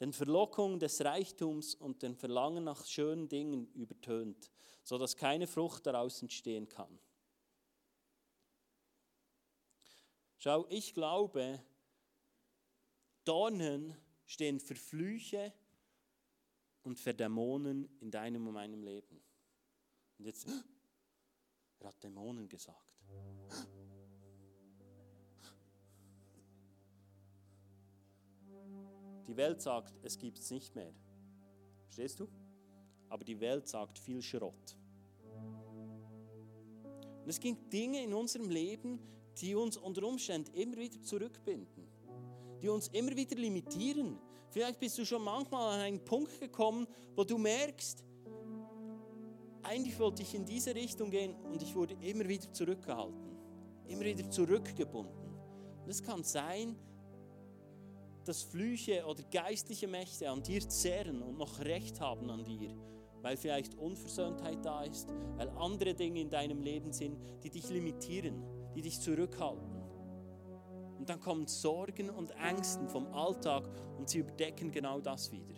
den 0.00 0.12
Verlockungen 0.12 0.78
des 0.78 1.04
Reichtums 1.04 1.74
und 1.74 2.02
den 2.02 2.14
Verlangen 2.14 2.64
nach 2.64 2.84
schönen 2.86 3.28
Dingen 3.28 3.66
übertönt, 3.74 4.50
sodass 4.84 5.16
keine 5.16 5.46
Frucht 5.46 5.86
daraus 5.86 6.22
entstehen 6.22 6.68
kann. 6.68 6.98
Schau, 10.38 10.66
ich 10.68 10.94
glaube, 10.94 11.60
Dornen 13.24 13.96
stehen 14.24 14.60
für 14.60 14.76
Flüche 14.76 15.52
und 16.82 16.98
für 16.98 17.12
Dämonen 17.12 17.88
in 18.00 18.10
deinem 18.10 18.46
und 18.46 18.54
meinem 18.54 18.82
Leben. 18.82 19.20
Und 20.18 20.24
jetzt, 20.24 20.46
er 21.80 21.88
hat 21.88 22.02
Dämonen 22.02 22.48
gesagt. 22.48 23.02
Die 29.28 29.36
Welt 29.36 29.60
sagt, 29.60 29.94
es 30.02 30.18
gibt 30.18 30.38
es 30.38 30.50
nicht 30.50 30.74
mehr. 30.74 30.92
Verstehst 31.84 32.18
du? 32.18 32.28
Aber 33.10 33.24
die 33.24 33.38
Welt 33.38 33.68
sagt 33.68 33.98
viel 33.98 34.22
Schrott. 34.22 34.76
Und 37.22 37.28
es 37.28 37.38
gibt 37.38 37.70
Dinge 37.70 38.02
in 38.02 38.14
unserem 38.14 38.48
Leben, 38.48 38.98
die 39.36 39.54
uns 39.54 39.76
unter 39.76 40.02
Umständen 40.04 40.52
immer 40.54 40.78
wieder 40.78 41.02
zurückbinden, 41.02 41.86
die 42.62 42.70
uns 42.70 42.88
immer 42.88 43.14
wieder 43.14 43.36
limitieren. 43.36 44.18
Vielleicht 44.50 44.80
bist 44.80 44.96
du 44.96 45.04
schon 45.04 45.22
manchmal 45.22 45.74
an 45.74 45.80
einen 45.80 46.04
Punkt 46.04 46.40
gekommen, 46.40 46.86
wo 47.14 47.22
du 47.22 47.36
merkst, 47.36 48.02
eigentlich 49.62 49.98
wollte 49.98 50.22
ich 50.22 50.34
in 50.34 50.46
diese 50.46 50.74
Richtung 50.74 51.10
gehen 51.10 51.34
und 51.34 51.62
ich 51.62 51.74
wurde 51.74 51.94
immer 52.00 52.26
wieder 52.26 52.50
zurückgehalten, 52.50 53.36
immer 53.88 54.04
wieder 54.04 54.30
zurückgebunden. 54.30 55.34
Und 55.84 55.90
es 55.90 56.02
kann 56.02 56.24
sein, 56.24 56.76
dass 58.28 58.42
Flüche 58.42 59.06
oder 59.06 59.22
geistliche 59.32 59.88
Mächte 59.88 60.28
an 60.28 60.42
dir 60.42 60.60
zehren 60.68 61.22
und 61.22 61.38
noch 61.38 61.60
Recht 61.60 61.98
haben 61.98 62.28
an 62.28 62.44
dir, 62.44 62.76
weil 63.22 63.38
vielleicht 63.38 63.74
Unversöhntheit 63.74 64.62
da 64.62 64.82
ist, 64.82 65.08
weil 65.36 65.48
andere 65.56 65.94
Dinge 65.94 66.20
in 66.20 66.28
deinem 66.28 66.60
Leben 66.60 66.92
sind, 66.92 67.18
die 67.42 67.48
dich 67.48 67.70
limitieren, 67.70 68.44
die 68.74 68.82
dich 68.82 69.00
zurückhalten. 69.00 69.80
Und 70.98 71.08
dann 71.08 71.20
kommen 71.20 71.46
Sorgen 71.46 72.10
und 72.10 72.32
Ängsten 72.32 72.86
vom 72.86 73.06
Alltag 73.14 73.66
und 73.96 74.10
sie 74.10 74.18
überdecken 74.18 74.70
genau 74.70 75.00
das 75.00 75.32
wieder. 75.32 75.54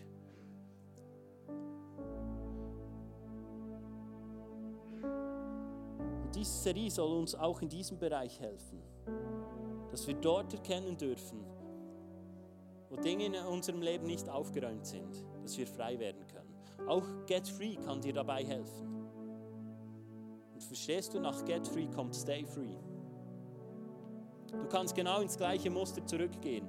Und 6.23 6.37
diese 6.37 6.63
Serie 6.63 6.91
soll 6.93 7.19
uns 7.19 7.35
auch 7.35 7.61
in 7.63 7.69
diesem 7.69 7.99
Bereich 7.99 8.39
helfen, 8.39 8.81
dass 9.91 10.07
wir 10.07 10.15
dort 10.15 10.55
erkennen 10.55 10.97
dürfen, 10.97 11.41
wo 12.91 12.97
Dinge 12.97 13.27
in 13.27 13.35
unserem 13.37 13.81
Leben 13.81 14.07
nicht 14.07 14.29
aufgeräumt 14.29 14.85
sind, 14.85 15.25
dass 15.43 15.57
wir 15.57 15.67
frei 15.67 15.99
werden 15.99 16.27
können. 16.27 16.55
Auch 16.89 17.07
Get 17.27 17.49
Free 17.49 17.77
kann 17.77 18.01
dir 18.01 18.13
dabei 18.13 18.45
helfen. 18.45 19.07
Und 20.53 20.63
verstehst 20.63 21.15
du, 21.15 21.21
nach 21.21 21.45
Get 21.45 21.67
Free 21.69 21.87
kommt 21.87 22.15
Stay 22.15 22.45
Free. 22.45 22.77
Du 24.51 24.69
kannst 24.69 24.95
genau 24.95 25.21
ins 25.21 25.37
gleiche 25.37 25.71
Muster 25.71 26.05
zurückgehen 26.05 26.69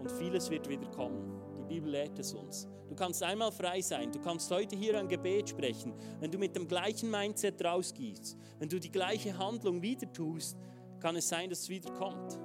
und 0.00 0.10
vieles 0.10 0.50
wird 0.50 0.68
wieder 0.68 0.86
kommen. 0.90 1.40
Die 1.56 1.62
Bibel 1.62 1.90
lehrt 1.90 2.18
es 2.18 2.34
uns. 2.34 2.68
Du 2.88 2.94
kannst 2.94 3.22
einmal 3.22 3.52
frei 3.52 3.80
sein. 3.80 4.12
Du 4.12 4.20
kannst 4.20 4.50
heute 4.50 4.76
hier 4.76 4.98
ein 4.98 5.08
Gebet 5.08 5.48
sprechen. 5.48 5.94
Wenn 6.20 6.30
du 6.30 6.38
mit 6.38 6.54
dem 6.54 6.68
gleichen 6.68 7.10
Mindset 7.10 7.64
rausgehst, 7.64 8.36
wenn 8.58 8.68
du 8.68 8.78
die 8.78 8.90
gleiche 8.90 9.38
Handlung 9.38 9.80
wieder 9.80 10.12
tust, 10.12 10.58
kann 11.00 11.16
es 11.16 11.28
sein, 11.28 11.48
dass 11.48 11.60
es 11.60 11.68
wieder 11.68 11.92
kommt. 11.92 12.38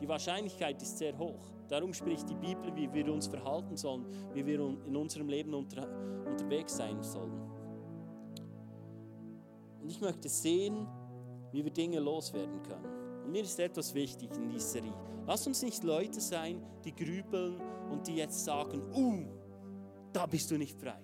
Die 0.00 0.08
Wahrscheinlichkeit 0.08 0.80
ist 0.82 0.98
sehr 0.98 1.16
hoch. 1.18 1.50
Darum 1.68 1.92
spricht 1.92 2.28
die 2.28 2.34
Bibel, 2.34 2.74
wie 2.74 2.92
wir 2.92 3.12
uns 3.12 3.26
verhalten 3.26 3.76
sollen, 3.76 4.06
wie 4.34 4.44
wir 4.44 4.58
in 4.58 4.96
unserem 4.96 5.28
Leben 5.28 5.54
unter, 5.54 5.86
unterwegs 6.26 6.76
sein 6.76 7.02
sollen. 7.02 7.40
Und 9.80 9.88
ich 9.88 10.00
möchte 10.00 10.28
sehen, 10.28 10.86
wie 11.52 11.64
wir 11.64 11.72
Dinge 11.72 12.00
loswerden 12.00 12.62
können. 12.62 13.24
Und 13.24 13.32
mir 13.32 13.42
ist 13.42 13.58
etwas 13.60 13.94
wichtig 13.94 14.30
in 14.36 14.48
dieser 14.48 14.66
Serie. 14.66 14.94
Lass 15.26 15.46
uns 15.46 15.62
nicht 15.62 15.84
Leute 15.84 16.20
sein, 16.20 16.62
die 16.84 16.94
grübeln 16.94 17.60
und 17.90 18.06
die 18.06 18.16
jetzt 18.16 18.44
sagen, 18.44 18.82
uh, 18.92 19.26
da 20.12 20.26
bist 20.26 20.50
du 20.50 20.58
nicht 20.58 20.80
frei. 20.80 21.00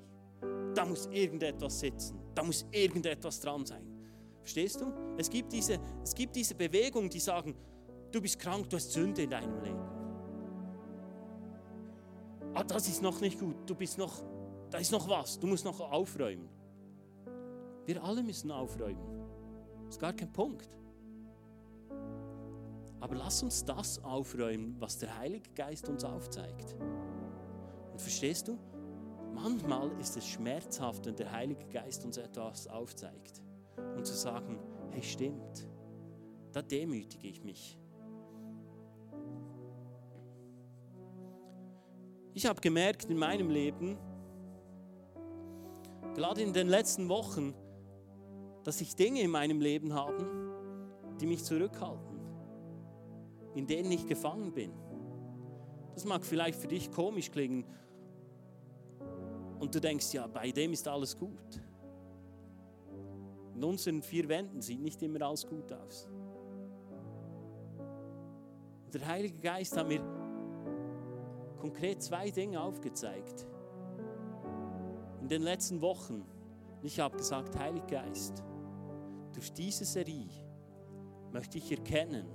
Da 0.74 0.84
muss 0.84 1.06
irgendetwas 1.06 1.80
sitzen. 1.80 2.18
Da 2.34 2.42
muss 2.42 2.66
irgendetwas 2.72 3.40
dran 3.40 3.64
sein. 3.64 3.86
Verstehst 4.40 4.80
du? 4.80 4.92
Es 5.16 5.30
gibt 5.30 5.52
diese, 5.52 5.78
es 6.02 6.14
gibt 6.14 6.36
diese 6.36 6.54
Bewegung, 6.54 7.08
die 7.08 7.20
sagen, 7.20 7.54
du 8.16 8.22
bist 8.22 8.38
krank, 8.38 8.68
du 8.70 8.76
hast 8.76 8.92
Sünde 8.92 9.22
in 9.22 9.30
deinem 9.30 9.62
Leben. 9.62 9.80
Ah, 12.54 12.64
das 12.64 12.88
ist 12.88 13.02
noch 13.02 13.20
nicht 13.20 13.38
gut, 13.38 13.68
du 13.68 13.74
bist 13.74 13.98
noch, 13.98 14.22
da 14.70 14.78
ist 14.78 14.90
noch 14.90 15.06
was, 15.08 15.38
du 15.38 15.46
musst 15.46 15.64
noch 15.64 15.78
aufräumen. 15.80 16.48
Wir 17.84 18.02
alle 18.02 18.22
müssen 18.22 18.50
aufräumen. 18.50 19.06
Das 19.84 19.96
ist 19.96 20.00
gar 20.00 20.14
kein 20.14 20.32
Punkt. 20.32 20.68
Aber 22.98 23.14
lass 23.14 23.42
uns 23.42 23.64
das 23.64 24.02
aufräumen, 24.02 24.74
was 24.80 24.98
der 24.98 25.16
Heilige 25.18 25.50
Geist 25.50 25.88
uns 25.88 26.02
aufzeigt. 26.02 26.74
Und 27.92 28.00
verstehst 28.00 28.48
du? 28.48 28.58
Manchmal 29.34 29.90
ist 30.00 30.16
es 30.16 30.26
schmerzhaft, 30.26 31.04
wenn 31.04 31.14
der 31.14 31.30
Heilige 31.30 31.66
Geist 31.66 32.04
uns 32.06 32.16
etwas 32.16 32.66
aufzeigt. 32.66 33.42
Und 33.94 34.06
zu 34.06 34.14
sagen, 34.14 34.58
hey 34.90 35.02
stimmt, 35.02 35.68
da 36.52 36.62
demütige 36.62 37.28
ich 37.28 37.44
mich. 37.44 37.78
Ich 42.36 42.44
habe 42.44 42.60
gemerkt 42.60 43.06
in 43.06 43.16
meinem 43.16 43.48
Leben, 43.48 43.96
gerade 46.14 46.42
in 46.42 46.52
den 46.52 46.68
letzten 46.68 47.08
Wochen, 47.08 47.54
dass 48.62 48.82
ich 48.82 48.94
Dinge 48.94 49.22
in 49.22 49.30
meinem 49.30 49.58
Leben 49.58 49.94
habe, 49.94 50.28
die 51.18 51.24
mich 51.24 51.42
zurückhalten, 51.44 52.20
in 53.54 53.66
denen 53.66 53.90
ich 53.90 54.06
gefangen 54.06 54.52
bin. 54.52 54.70
Das 55.94 56.04
mag 56.04 56.26
vielleicht 56.26 56.60
für 56.60 56.68
dich 56.68 56.92
komisch 56.92 57.30
klingen 57.30 57.64
und 59.58 59.74
du 59.74 59.80
denkst, 59.80 60.12
ja, 60.12 60.26
bei 60.26 60.50
dem 60.50 60.74
ist 60.74 60.86
alles 60.86 61.16
gut. 61.16 61.62
In 63.54 63.64
unseren 63.64 64.02
vier 64.02 64.28
Wänden 64.28 64.60
sieht 64.60 64.82
nicht 64.82 65.02
immer 65.02 65.22
alles 65.22 65.46
gut 65.46 65.72
aus. 65.72 66.06
der 68.92 69.06
Heilige 69.06 69.38
Geist 69.40 69.76
hat 69.76 69.88
mir 69.88 70.00
konkret 71.56 72.02
zwei 72.02 72.30
Dinge 72.30 72.60
aufgezeigt. 72.60 73.46
In 75.20 75.28
den 75.28 75.42
letzten 75.42 75.80
Wochen. 75.80 76.24
Ich 76.82 77.00
habe 77.00 77.16
gesagt, 77.16 77.58
Heiliger 77.58 77.86
Geist, 77.86 78.44
durch 79.32 79.52
diese 79.52 79.84
Serie 79.84 80.28
möchte 81.32 81.58
ich 81.58 81.72
erkennen, 81.72 82.26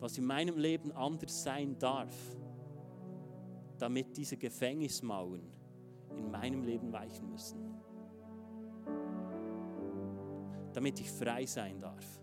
was 0.00 0.18
in 0.18 0.24
meinem 0.24 0.58
Leben 0.58 0.92
anders 0.92 1.42
sein 1.42 1.78
darf, 1.78 2.14
damit 3.78 4.16
diese 4.16 4.36
Gefängnismauern 4.36 5.42
in 6.16 6.30
meinem 6.30 6.62
Leben 6.62 6.92
weichen 6.92 7.30
müssen. 7.30 7.74
Damit 10.72 11.00
ich 11.00 11.10
frei 11.10 11.46
sein 11.46 11.80
darf. 11.80 12.20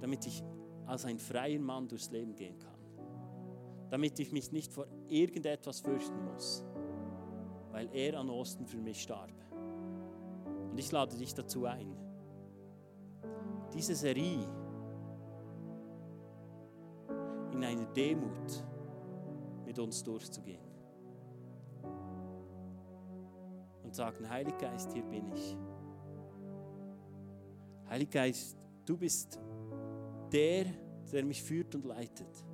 Damit 0.00 0.26
ich 0.26 0.42
als 0.86 1.04
ein 1.04 1.18
freier 1.18 1.60
Mann 1.60 1.88
durchs 1.88 2.10
Leben 2.10 2.34
gehen 2.34 2.58
kann. 2.58 2.75
Damit 3.90 4.18
ich 4.18 4.32
mich 4.32 4.52
nicht 4.52 4.72
vor 4.72 4.86
irgendetwas 5.08 5.80
fürchten 5.80 6.24
muss, 6.24 6.64
weil 7.70 7.88
er 7.92 8.18
an 8.18 8.30
Osten 8.30 8.66
für 8.66 8.80
mich 8.80 9.02
starb. 9.02 9.32
Und 10.70 10.78
ich 10.78 10.90
lade 10.92 11.16
dich 11.16 11.34
dazu 11.34 11.66
ein, 11.66 11.96
diese 13.72 13.94
Serie 13.94 14.48
in 17.52 17.64
einer 17.64 17.86
Demut 17.86 18.64
mit 19.64 19.78
uns 19.78 20.02
durchzugehen. 20.02 20.60
Und 23.82 23.94
sagen, 23.94 24.28
Heiliger 24.28 24.58
Geist, 24.58 24.92
hier 24.92 25.04
bin 25.04 25.32
ich. 25.32 25.56
Heiliger 27.88 28.10
Geist, 28.10 28.58
du 28.84 28.96
bist 28.96 29.40
der, 30.32 30.66
der 31.12 31.24
mich 31.24 31.42
führt 31.42 31.74
und 31.74 31.84
leitet. 31.84 32.44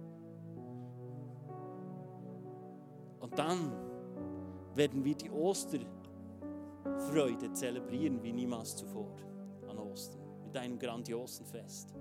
Und 3.33 3.38
dann 3.38 3.73
werden 4.75 5.03
wir 5.03 5.14
die 5.14 5.31
Osterfreude 5.31 7.51
zelebrieren 7.55 8.23
wie 8.23 8.31
niemals 8.31 8.77
zuvor 8.77 9.16
an 9.71 9.79
Ostern, 9.79 10.21
mit 10.45 10.55
einem 10.59 10.79
grandiosen 10.79 11.47
Fest, 11.47 11.95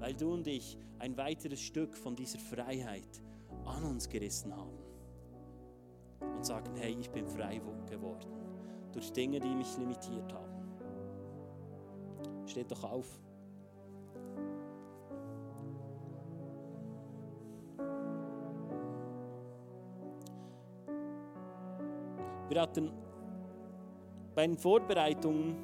weil 0.00 0.14
du 0.14 0.34
und 0.34 0.48
ich 0.48 0.76
ein 0.98 1.16
weiteres 1.16 1.60
Stück 1.60 1.96
von 1.96 2.16
dieser 2.16 2.40
Freiheit 2.40 3.22
an 3.64 3.84
uns 3.84 4.08
gerissen 4.08 4.52
haben 4.56 4.76
und 6.18 6.44
sagen, 6.44 6.74
hey, 6.74 6.96
ich 6.98 7.08
bin 7.08 7.28
frei 7.28 7.60
geworden 7.88 8.32
durch 8.92 9.12
Dinge, 9.12 9.38
die 9.38 9.54
mich 9.54 9.78
limitiert 9.78 10.32
haben. 10.32 10.54
Steht 12.46 12.72
doch 12.72 12.82
auf. 12.82 13.20
Wir 22.54 22.62
hatten 22.62 22.92
bei 24.36 24.46
den 24.46 24.56
Vorbereitungen 24.56 25.56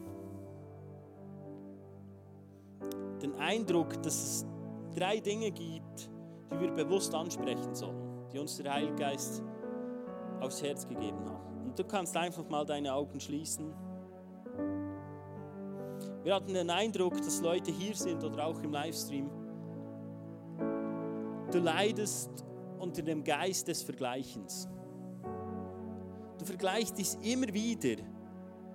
den 3.22 3.32
Eindruck, 3.36 4.02
dass 4.02 4.14
es 4.14 4.46
drei 4.96 5.20
Dinge 5.20 5.52
gibt, 5.52 6.10
die 6.50 6.58
wir 6.58 6.72
bewusst 6.72 7.14
ansprechen 7.14 7.76
sollen, 7.76 8.28
die 8.32 8.40
uns 8.40 8.56
der 8.56 8.74
Heilige 8.74 9.06
aufs 10.40 10.64
Herz 10.64 10.84
gegeben 10.88 11.30
hat. 11.30 11.40
Und 11.64 11.78
du 11.78 11.84
kannst 11.84 12.16
einfach 12.16 12.48
mal 12.48 12.66
deine 12.66 12.92
Augen 12.92 13.20
schließen. 13.20 13.72
Wir 16.24 16.34
hatten 16.34 16.52
den 16.52 16.70
Eindruck, 16.70 17.18
dass 17.18 17.40
Leute 17.40 17.70
hier 17.70 17.94
sind 17.94 18.24
oder 18.24 18.46
auch 18.46 18.60
im 18.64 18.72
Livestream. 18.72 19.30
Du 21.52 21.60
leidest 21.60 22.44
unter 22.80 23.02
dem 23.02 23.22
Geist 23.22 23.68
des 23.68 23.80
Vergleichens. 23.80 24.68
Du 26.40 26.46
vergleichst 26.46 26.96
dich 26.96 27.18
immer 27.20 27.52
wieder 27.52 28.02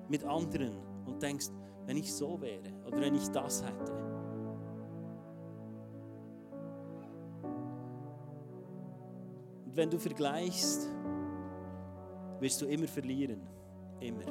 mit 0.08 0.24
anderen 0.24 0.78
und 1.08 1.20
denkst, 1.20 1.48
wenn 1.88 1.98
ich 1.98 2.14
so 2.14 2.40
wäre 2.40 2.72
oder 2.86 3.02
wenn 3.02 3.16
ich 3.16 3.28
das 3.30 3.64
hätte. 3.64 3.92
Und 9.66 9.76
wenn 9.76 9.90
du 9.90 9.98
vergleichst, 9.98 10.92
wirst 12.40 12.62
du 12.62 12.68
immer 12.68 12.88
verlieren. 12.88 13.42
Immer. 14.00 14.26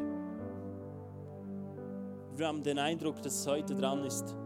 Wir 2.37 2.47
haben 2.47 2.63
den 2.63 2.79
Eindruck, 2.79 3.21
dass 3.21 3.41
es 3.41 3.47
heute 3.49 3.75
dran 3.75 4.05
ist, 4.05 4.37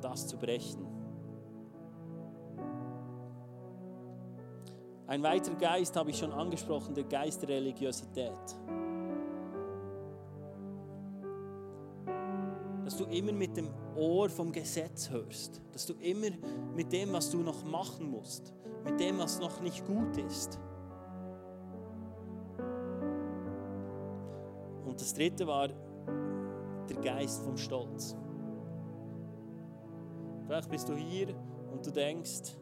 das 0.00 0.26
zu 0.26 0.36
brechen. 0.36 0.91
Ein 5.12 5.22
weiterer 5.22 5.56
Geist 5.56 5.94
habe 5.94 6.08
ich 6.08 6.16
schon 6.16 6.32
angesprochen, 6.32 6.94
der 6.94 7.04
Geist 7.04 7.42
der 7.42 7.50
Religiosität. 7.50 8.32
Dass 12.82 12.96
du 12.96 13.04
immer 13.04 13.32
mit 13.32 13.54
dem 13.54 13.68
Ohr 13.94 14.30
vom 14.30 14.50
Gesetz 14.50 15.10
hörst, 15.10 15.60
dass 15.70 15.84
du 15.84 15.92
immer 16.00 16.28
mit 16.74 16.90
dem, 16.94 17.12
was 17.12 17.30
du 17.30 17.42
noch 17.42 17.62
machen 17.62 18.10
musst, 18.10 18.54
mit 18.84 18.98
dem, 19.00 19.18
was 19.18 19.38
noch 19.38 19.60
nicht 19.60 19.86
gut 19.86 20.16
ist. 20.16 20.58
Und 24.86 24.98
das 24.98 25.12
dritte 25.12 25.46
war 25.46 25.68
der 25.68 26.96
Geist 27.02 27.42
vom 27.42 27.58
Stolz. 27.58 28.16
Vielleicht 30.46 30.70
bist 30.70 30.88
du 30.88 30.94
hier 30.94 31.34
und 31.70 31.84
du 31.84 31.90
denkst, 31.90 32.56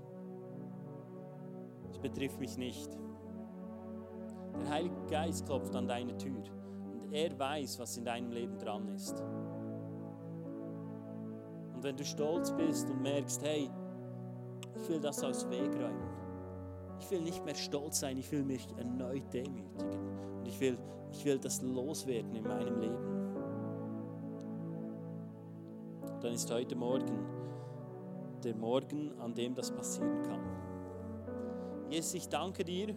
betrifft 2.00 2.40
mich 2.40 2.56
nicht. 2.56 2.90
Der 4.60 4.68
Heilige 4.68 5.06
Geist 5.10 5.46
klopft 5.46 5.74
an 5.74 5.86
deine 5.86 6.16
Tür 6.16 6.42
und 6.92 7.12
er 7.12 7.38
weiß, 7.38 7.78
was 7.78 7.96
in 7.96 8.04
deinem 8.04 8.30
Leben 8.30 8.58
dran 8.58 8.88
ist. 8.88 9.22
Und 11.74 11.82
wenn 11.82 11.96
du 11.96 12.04
stolz 12.04 12.52
bist 12.52 12.90
und 12.90 13.02
merkst, 13.02 13.42
hey, 13.42 13.70
ich 14.76 14.88
will 14.88 15.00
das 15.00 15.22
aus 15.24 15.48
Weg 15.50 15.74
räumen. 15.74 16.08
Ich 17.00 17.10
will 17.10 17.22
nicht 17.22 17.44
mehr 17.44 17.54
stolz 17.54 18.00
sein, 18.00 18.18
ich 18.18 18.30
will 18.30 18.44
mich 18.44 18.68
erneut 18.76 19.32
demütigen. 19.32 20.18
Und 20.38 20.46
ich 20.46 20.60
will, 20.60 20.78
ich 21.12 21.24
will 21.24 21.38
das 21.38 21.62
loswerden 21.62 22.34
in 22.34 22.44
meinem 22.44 22.78
Leben. 22.80 23.20
Dann 26.20 26.34
ist 26.34 26.50
heute 26.50 26.76
Morgen 26.76 27.40
der 28.44 28.54
Morgen, 28.54 29.12
an 29.20 29.34
dem 29.34 29.54
das 29.54 29.70
passieren 29.70 30.22
kann. 30.22 30.40
Jesus, 31.90 32.14
ich 32.14 32.28
danke 32.28 32.64
dir, 32.64 32.94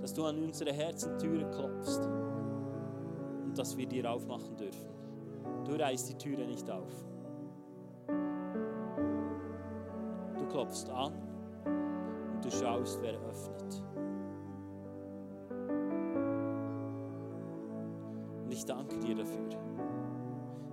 dass 0.00 0.14
du 0.14 0.24
an 0.24 0.42
unsere 0.42 0.72
Herzentüre 0.72 1.50
klopfst 1.50 2.00
und 3.44 3.56
dass 3.56 3.76
wir 3.76 3.86
dir 3.86 4.10
aufmachen 4.10 4.56
dürfen. 4.56 4.88
Du 5.66 5.72
reißt 5.74 6.08
die 6.08 6.16
Türe 6.16 6.46
nicht 6.46 6.70
auf. 6.70 6.90
Du 10.38 10.46
klopfst 10.48 10.88
an 10.88 11.12
und 12.34 12.42
du 12.42 12.50
schaust, 12.50 12.98
wer 13.02 13.12
öffnet. 13.12 13.82
Und 18.44 18.52
ich 18.52 18.64
danke 18.64 18.98
dir 19.00 19.16
dafür. 19.16 19.48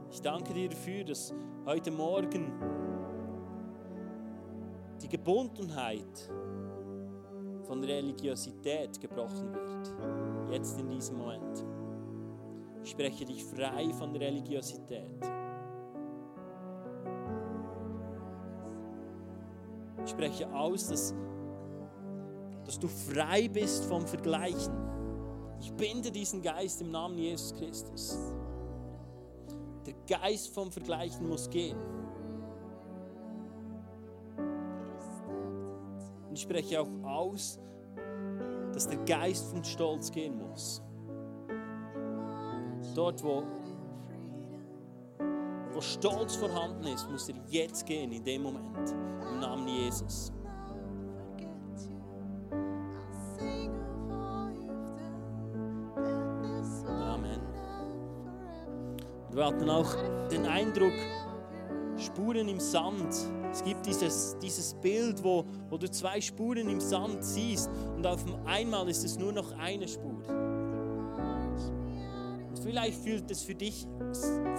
Ich 0.10 0.22
danke 0.22 0.54
dir 0.54 0.70
dafür, 0.70 1.04
dass 1.04 1.34
heute 1.66 1.92
Morgen 1.92 2.89
die 5.10 5.18
Gebundenheit 5.18 6.30
von 7.64 7.84
Religiosität 7.84 9.00
gebrochen 9.00 9.54
wird. 9.54 10.52
Jetzt 10.52 10.80
in 10.80 10.90
diesem 10.90 11.18
Moment. 11.18 11.66
Ich 12.84 12.92
spreche 12.92 13.26
dich 13.26 13.44
frei 13.44 13.92
von 13.94 14.16
Religiosität. 14.16 15.20
Ich 20.04 20.12
spreche 20.12 20.52
aus, 20.54 20.88
dass, 20.88 21.14
dass 22.66 22.80
du 22.80 22.88
frei 22.88 23.48
bist 23.48 23.86
vom 23.86 24.06
Vergleichen. 24.08 24.74
Ich 25.60 25.74
binde 25.74 26.12
diesen 26.12 26.42
Geist 26.42 26.82
im 26.82 26.92
Namen 26.92 27.18
Jesus 27.18 27.54
Christus. 27.54 28.18
Der 29.86 29.94
Geist 30.08 30.54
vom 30.54 30.72
Vergleichen 30.72 31.28
muss 31.28 31.50
gehen. 31.50 31.78
Ich 36.40 36.44
spreche 36.44 36.80
auch 36.80 36.88
aus, 37.04 37.60
dass 38.74 38.88
der 38.88 39.00
Geist 39.00 39.52
von 39.52 39.62
Stolz 39.62 40.10
gehen 40.10 40.38
muss. 40.38 40.82
Dort, 42.96 43.22
wo, 43.22 43.44
wo 45.74 45.82
Stolz 45.82 46.38
vorhanden 46.38 46.86
ist, 46.86 47.10
muss 47.10 47.28
er 47.28 47.36
jetzt 47.50 47.86
gehen, 47.86 48.14
in 48.14 48.24
dem 48.24 48.44
Moment, 48.44 48.90
im 48.90 49.40
Namen 49.42 49.68
Jesus. 49.68 50.32
Amen. 56.88 57.42
wir 59.34 59.46
hatten 59.46 59.70
auch 59.70 59.94
den 60.32 60.46
Eindruck, 60.46 60.94
Spuren 61.98 62.48
im 62.48 62.62
Sand. 62.62 63.14
Es 63.52 63.64
gibt 63.64 63.86
dieses, 63.86 64.38
dieses 64.42 64.74
Bild, 64.76 65.24
wo, 65.24 65.46
wo 65.70 65.78
du 65.78 65.90
zwei 65.90 66.22
Spuren 66.22 66.70
im 66.70 66.80
Sand 66.80 67.24
siehst 67.24 67.70
und 67.96 68.06
auf 68.06 68.24
einmal 68.46 68.88
ist 68.90 69.04
es 69.04 69.18
nur 69.18 69.32
noch 69.32 69.52
eine 69.58 69.88
Spur. 69.88 70.24
Und 72.50 72.60
vielleicht 72.62 73.02
fühlt 73.02 73.30
es 73.32 73.42
für 73.42 73.56
dich, 73.56 73.88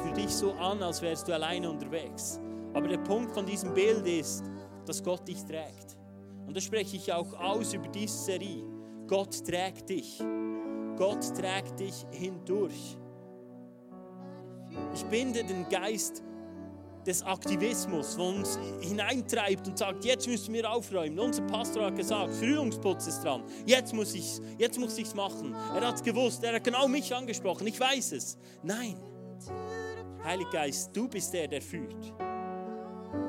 für 0.02 0.12
dich 0.12 0.30
so 0.30 0.52
an, 0.52 0.82
als 0.82 1.02
wärst 1.02 1.28
du 1.28 1.34
alleine 1.34 1.70
unterwegs. 1.70 2.40
Aber 2.74 2.88
der 2.88 2.98
Punkt 2.98 3.32
von 3.32 3.46
diesem 3.46 3.74
Bild 3.74 4.06
ist, 4.06 4.44
dass 4.86 5.02
Gott 5.02 5.26
dich 5.26 5.44
trägt. 5.44 5.98
Und 6.46 6.56
das 6.56 6.64
spreche 6.64 6.96
ich 6.96 7.12
auch 7.12 7.32
aus 7.34 7.74
über 7.74 7.88
diese 7.88 8.16
Serie. 8.16 8.64
Gott 9.06 9.44
trägt 9.44 9.88
dich. 9.88 10.20
Gott 10.96 11.22
trägt 11.34 11.78
dich 11.78 12.04
hindurch. 12.10 12.96
Ich 14.94 15.04
binde 15.06 15.44
den 15.44 15.68
Geist 15.68 16.22
des 17.06 17.22
Aktivismus, 17.22 18.16
der 18.16 18.24
uns 18.24 18.58
hineintreibt 18.80 19.66
und 19.68 19.78
sagt, 19.78 20.04
jetzt 20.04 20.26
müssen 20.26 20.52
wir 20.54 20.70
aufräumen. 20.70 21.18
Unser 21.18 21.42
Pastor 21.42 21.86
hat 21.86 21.96
gesagt, 21.96 22.34
Frühlingsputz 22.34 23.06
ist 23.06 23.24
dran. 23.24 23.42
Jetzt 23.66 23.94
muss 23.94 24.14
ich 24.14 24.40
es 24.58 24.78
muss 24.78 24.98
ich's 24.98 25.14
machen. 25.14 25.54
Er 25.74 25.86
hat 25.86 25.96
es 25.96 26.02
gewusst, 26.02 26.44
er 26.44 26.54
hat 26.54 26.64
genau 26.64 26.86
mich 26.88 27.14
angesprochen. 27.14 27.66
Ich 27.66 27.80
weiß 27.80 28.12
es. 28.12 28.36
Nein. 28.62 28.96
Heiliger 30.22 30.50
Geist, 30.50 30.94
du 30.94 31.08
bist 31.08 31.32
der, 31.32 31.48
der 31.48 31.62
führt. 31.62 32.12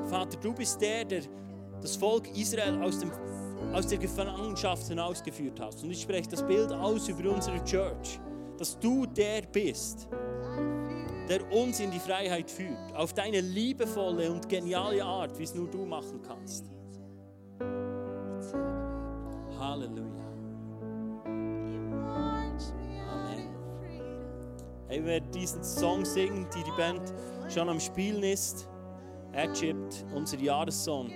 Vater, 0.04 0.36
du 0.38 0.52
bist 0.52 0.80
der, 0.80 1.04
der 1.04 1.22
das 1.80 1.96
Volk 1.96 2.28
Israel 2.36 2.80
aus, 2.82 2.98
dem, 3.00 3.10
aus 3.72 3.86
der 3.86 3.98
Gefangenschaft 3.98 4.86
hinausgeführt 4.88 5.58
hat. 5.58 5.82
Und 5.82 5.90
ich 5.90 6.02
spreche 6.02 6.28
das 6.28 6.46
Bild 6.46 6.70
aus 6.72 7.08
über 7.08 7.30
unsere 7.30 7.62
Church, 7.64 8.20
dass 8.58 8.78
du 8.78 9.06
der 9.06 9.42
bist 9.42 10.08
der 11.32 11.50
uns 11.50 11.80
in 11.80 11.90
die 11.90 11.98
Freiheit 11.98 12.50
führt, 12.50 12.94
auf 12.94 13.14
deine 13.14 13.40
liebevolle 13.40 14.30
und 14.30 14.50
geniale 14.50 15.02
Art, 15.02 15.38
wie 15.38 15.44
es 15.44 15.54
nur 15.54 15.66
du 15.66 15.86
machen 15.86 16.20
kannst. 16.20 16.66
Halleluja. 19.58 20.26
Amen. 21.24 22.58
Hey, 24.88 24.98
wir 24.98 25.06
werden 25.06 25.30
diesen 25.30 25.64
Song 25.64 26.04
singen, 26.04 26.46
die 26.54 26.62
die 26.64 26.76
Band 26.76 27.14
schon 27.48 27.70
am 27.70 27.80
Spielen 27.80 28.22
ist. 28.22 28.68
Egypt, 29.32 30.04
unser 30.14 30.36
Jahressong. 30.36 31.10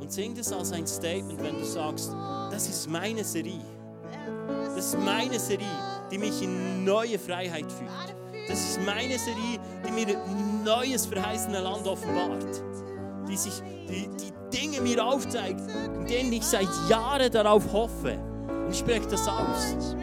Und 0.00 0.10
sing 0.10 0.34
das 0.34 0.52
als 0.52 0.72
ein 0.72 0.88
Statement, 0.88 1.40
wenn 1.40 1.56
du 1.60 1.64
sagst, 1.64 2.12
das 2.50 2.68
ist 2.68 2.90
meine 2.90 3.22
Serie. 3.22 3.62
Das 4.74 4.86
ist 4.86 4.98
meine 4.98 5.38
Serie, 5.38 5.66
die 6.10 6.18
mich 6.18 6.42
in 6.42 6.84
neue 6.84 7.16
Freiheit 7.16 7.70
führt. 7.70 8.21
Das 8.48 8.60
ist 8.60 8.80
meine 8.84 9.18
Serie, 9.18 9.58
die 9.86 9.92
mir 9.92 10.08
ein 10.08 10.64
neues 10.64 11.06
verheißene 11.06 11.60
Land 11.60 11.86
offenbart. 11.86 12.62
Die, 13.28 13.36
sich, 13.36 13.62
die, 13.88 14.08
die 14.08 14.32
Dinge 14.56 14.80
mir 14.80 15.04
aufzeigt, 15.04 15.60
in 15.94 16.06
denen 16.06 16.32
ich 16.32 16.42
seit 16.42 16.68
Jahren 16.88 17.30
darauf 17.30 17.72
hoffe. 17.72 18.18
Und 18.64 18.70
ich 18.70 18.78
spreche 18.78 19.06
das 19.08 19.26
aus. 19.28 19.96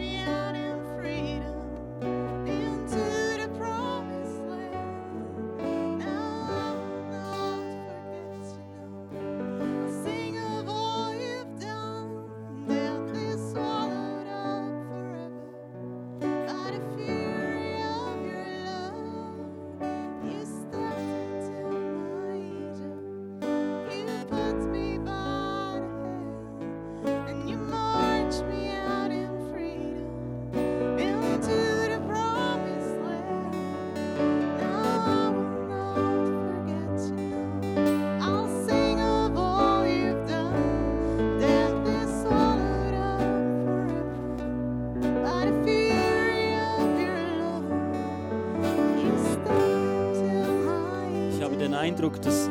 Eindruck, 51.89 52.21
dass 52.21 52.47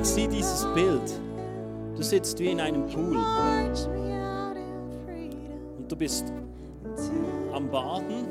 ich 0.00 0.06
sehe 0.06 0.28
dieses 0.28 0.64
Bild. 0.72 1.20
Du 1.96 2.02
sitzt 2.02 2.38
wie 2.38 2.52
in 2.52 2.60
einem 2.60 2.86
Pool 2.86 3.16
und 5.78 5.90
du 5.90 5.96
bist 5.96 6.32
am 7.52 7.68
Baden 7.68 8.28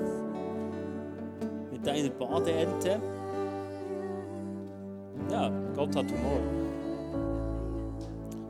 mit 1.69 1.85
deiner 1.85 2.09
Badeente. 2.11 3.01
Ja, 5.29 5.51
Gott 5.75 5.93
hat 5.97 6.05
Humor. 6.09 6.39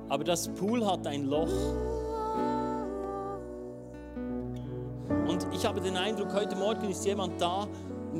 Aber 0.09 0.23
das 0.23 0.47
Pool 0.49 0.85
hat 0.85 1.07
ein 1.07 1.25
Loch. 1.25 1.49
Und 5.27 5.47
ich 5.51 5.65
habe 5.65 5.81
den 5.81 5.97
Eindruck, 5.97 6.31
heute 6.31 6.55
Morgen 6.55 6.91
ist 6.91 7.03
jemand 7.05 7.41
da, 7.41 7.67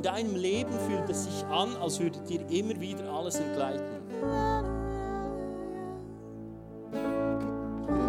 deinem 0.06 0.36
Leben 0.36 0.72
fühlt 0.88 1.10
es 1.10 1.26
sich 1.26 1.46
an, 1.46 1.76
als 1.78 2.00
würde 2.00 2.20
dir 2.20 2.42
immer 2.50 2.80
wieder 2.80 3.12
alles 3.12 3.40
entgleiten. 3.40 3.84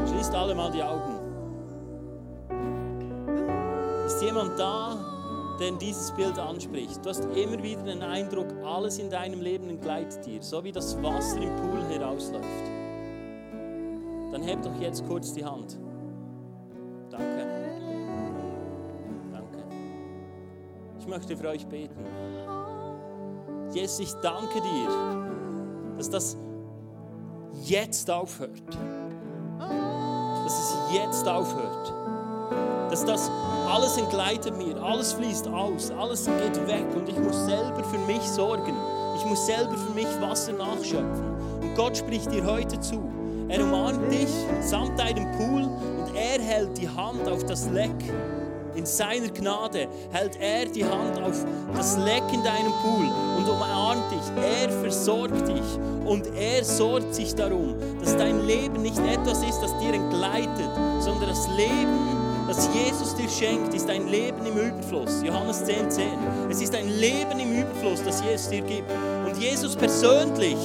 Schließt 0.06 0.34
alle 0.34 0.54
mal 0.54 0.70
die 0.70 0.82
Augen. 0.82 1.16
Ist 4.04 4.22
jemand 4.22 4.58
da, 4.58 4.96
der 5.58 5.72
dieses 5.72 6.12
Bild 6.12 6.38
anspricht? 6.38 7.04
Du 7.04 7.08
hast 7.08 7.24
immer 7.24 7.62
wieder 7.62 7.82
den 7.82 8.02
Eindruck, 8.02 8.48
alles 8.64 8.98
in 8.98 9.08
deinem 9.08 9.40
Leben 9.40 9.70
entgleitet 9.70 10.24
dir, 10.26 10.42
so 10.42 10.62
wie 10.62 10.72
das 10.72 11.02
Wasser 11.02 11.40
im 11.40 11.56
Pool 11.56 11.82
herausläuft. 11.88 12.46
Dann 14.32 14.42
heb 14.42 14.62
doch 14.62 14.78
jetzt 14.80 15.06
kurz 15.06 15.32
die 15.32 15.44
Hand. 15.44 15.78
Ich 21.06 21.12
möchte 21.12 21.36
für 21.36 21.48
euch 21.50 21.64
beten. 21.68 22.04
Jesus, 23.70 24.00
ich 24.00 24.12
danke 24.14 24.60
dir, 24.60 24.88
dass 25.96 26.10
das 26.10 26.36
jetzt 27.62 28.10
aufhört. 28.10 28.76
Dass 29.56 30.58
es 30.58 30.76
jetzt 30.92 31.28
aufhört. 31.28 31.94
Dass 32.90 33.04
das 33.04 33.30
alles 33.68 33.96
entgleitet 33.98 34.56
mir, 34.58 34.82
alles 34.82 35.12
fließt 35.12 35.46
aus, 35.46 35.92
alles 35.92 36.24
geht 36.24 36.66
weg 36.66 36.86
und 36.96 37.08
ich 37.08 37.18
muss 37.20 37.46
selber 37.46 37.84
für 37.84 38.00
mich 38.00 38.22
sorgen. 38.22 38.74
Ich 39.14 39.24
muss 39.26 39.46
selber 39.46 39.76
für 39.76 39.94
mich 39.94 40.08
Wasser 40.20 40.54
nachschöpfen. 40.54 41.36
Und 41.62 41.74
Gott 41.76 41.96
spricht 41.96 42.32
dir 42.32 42.44
heute 42.44 42.80
zu. 42.80 43.00
Er 43.48 43.62
umarmt 43.62 44.10
dich 44.10 44.28
samt 44.60 44.98
deinem 44.98 45.30
Pool 45.36 45.62
und 45.62 46.16
er 46.16 46.42
hält 46.42 46.76
die 46.76 46.88
Hand 46.88 47.28
auf 47.28 47.44
das 47.44 47.70
Leck 47.70 47.94
in 48.76 48.86
seiner 48.86 49.28
Gnade 49.28 49.88
hält 50.12 50.36
er 50.40 50.66
die 50.66 50.84
Hand 50.84 51.20
auf 51.22 51.44
das 51.74 51.96
Leck 51.98 52.22
in 52.32 52.42
deinem 52.44 52.72
Pool 52.82 53.06
und 53.38 53.48
umarmt 53.48 54.10
dich. 54.12 54.44
Er 54.44 54.70
versorgt 54.70 55.48
dich 55.48 55.78
und 56.04 56.26
er 56.36 56.64
sorgt 56.64 57.14
sich 57.14 57.34
darum, 57.34 57.74
dass 58.00 58.16
dein 58.16 58.46
Leben 58.46 58.82
nicht 58.82 58.98
etwas 58.98 59.42
ist, 59.42 59.60
das 59.60 59.76
dir 59.78 59.94
entgleitet, 59.94 60.70
sondern 61.00 61.28
das 61.28 61.48
Leben, 61.56 61.98
das 62.46 62.68
Jesus 62.72 63.14
dir 63.14 63.28
schenkt, 63.28 63.74
ist 63.74 63.88
ein 63.90 64.08
Leben 64.08 64.44
im 64.46 64.56
Überfluss. 64.56 65.22
Johannes 65.24 65.64
10,10. 65.64 65.88
10. 65.88 66.04
Es 66.50 66.60
ist 66.60 66.74
ein 66.74 66.88
Leben 66.88 67.38
im 67.40 67.60
Überfluss, 67.60 68.02
das 68.04 68.22
Jesus 68.22 68.50
dir 68.50 68.62
gibt. 68.62 68.90
Und 69.26 69.36
Jesus 69.40 69.74
persönlich 69.74 70.56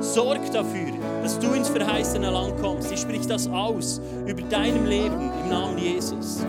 sorgt 0.00 0.54
dafür, 0.54 0.92
dass 1.22 1.38
du 1.38 1.52
ins 1.52 1.68
verheißene 1.68 2.30
Land 2.30 2.60
kommst. 2.60 2.92
Ich 2.92 3.00
sprich 3.00 3.26
das 3.26 3.48
aus 3.48 4.00
über 4.26 4.42
deinem 4.42 4.86
Leben 4.86 5.30
im 5.42 5.48
Namen 5.48 5.78
Jesus. 5.78 6.44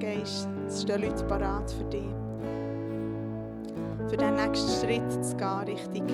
Geist, 0.00 0.48
es 0.68 0.82
stehen 0.82 1.02
Leute 1.02 1.24
parat 1.24 1.70
für 1.72 1.84
dich. 1.84 2.06
Für 4.08 4.16
den 4.16 4.36
nächsten 4.36 4.86
Schritt 4.86 5.24
zu 5.24 5.36
gehen, 5.36 5.58
Richtung 5.66 6.06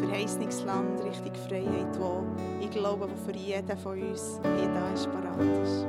Verheißungsland, 0.00 1.02
Richtung 1.04 1.34
Freiheit, 1.48 1.98
wo 1.98 2.24
ich 2.60 2.70
glaube, 2.70 3.08
wo 3.10 3.16
für 3.32 3.36
jeden 3.36 3.76
von 3.78 4.02
uns 4.02 4.38
da 4.42 4.92
ist, 4.92 5.10
parat 5.10 5.40
ist. 5.62 5.86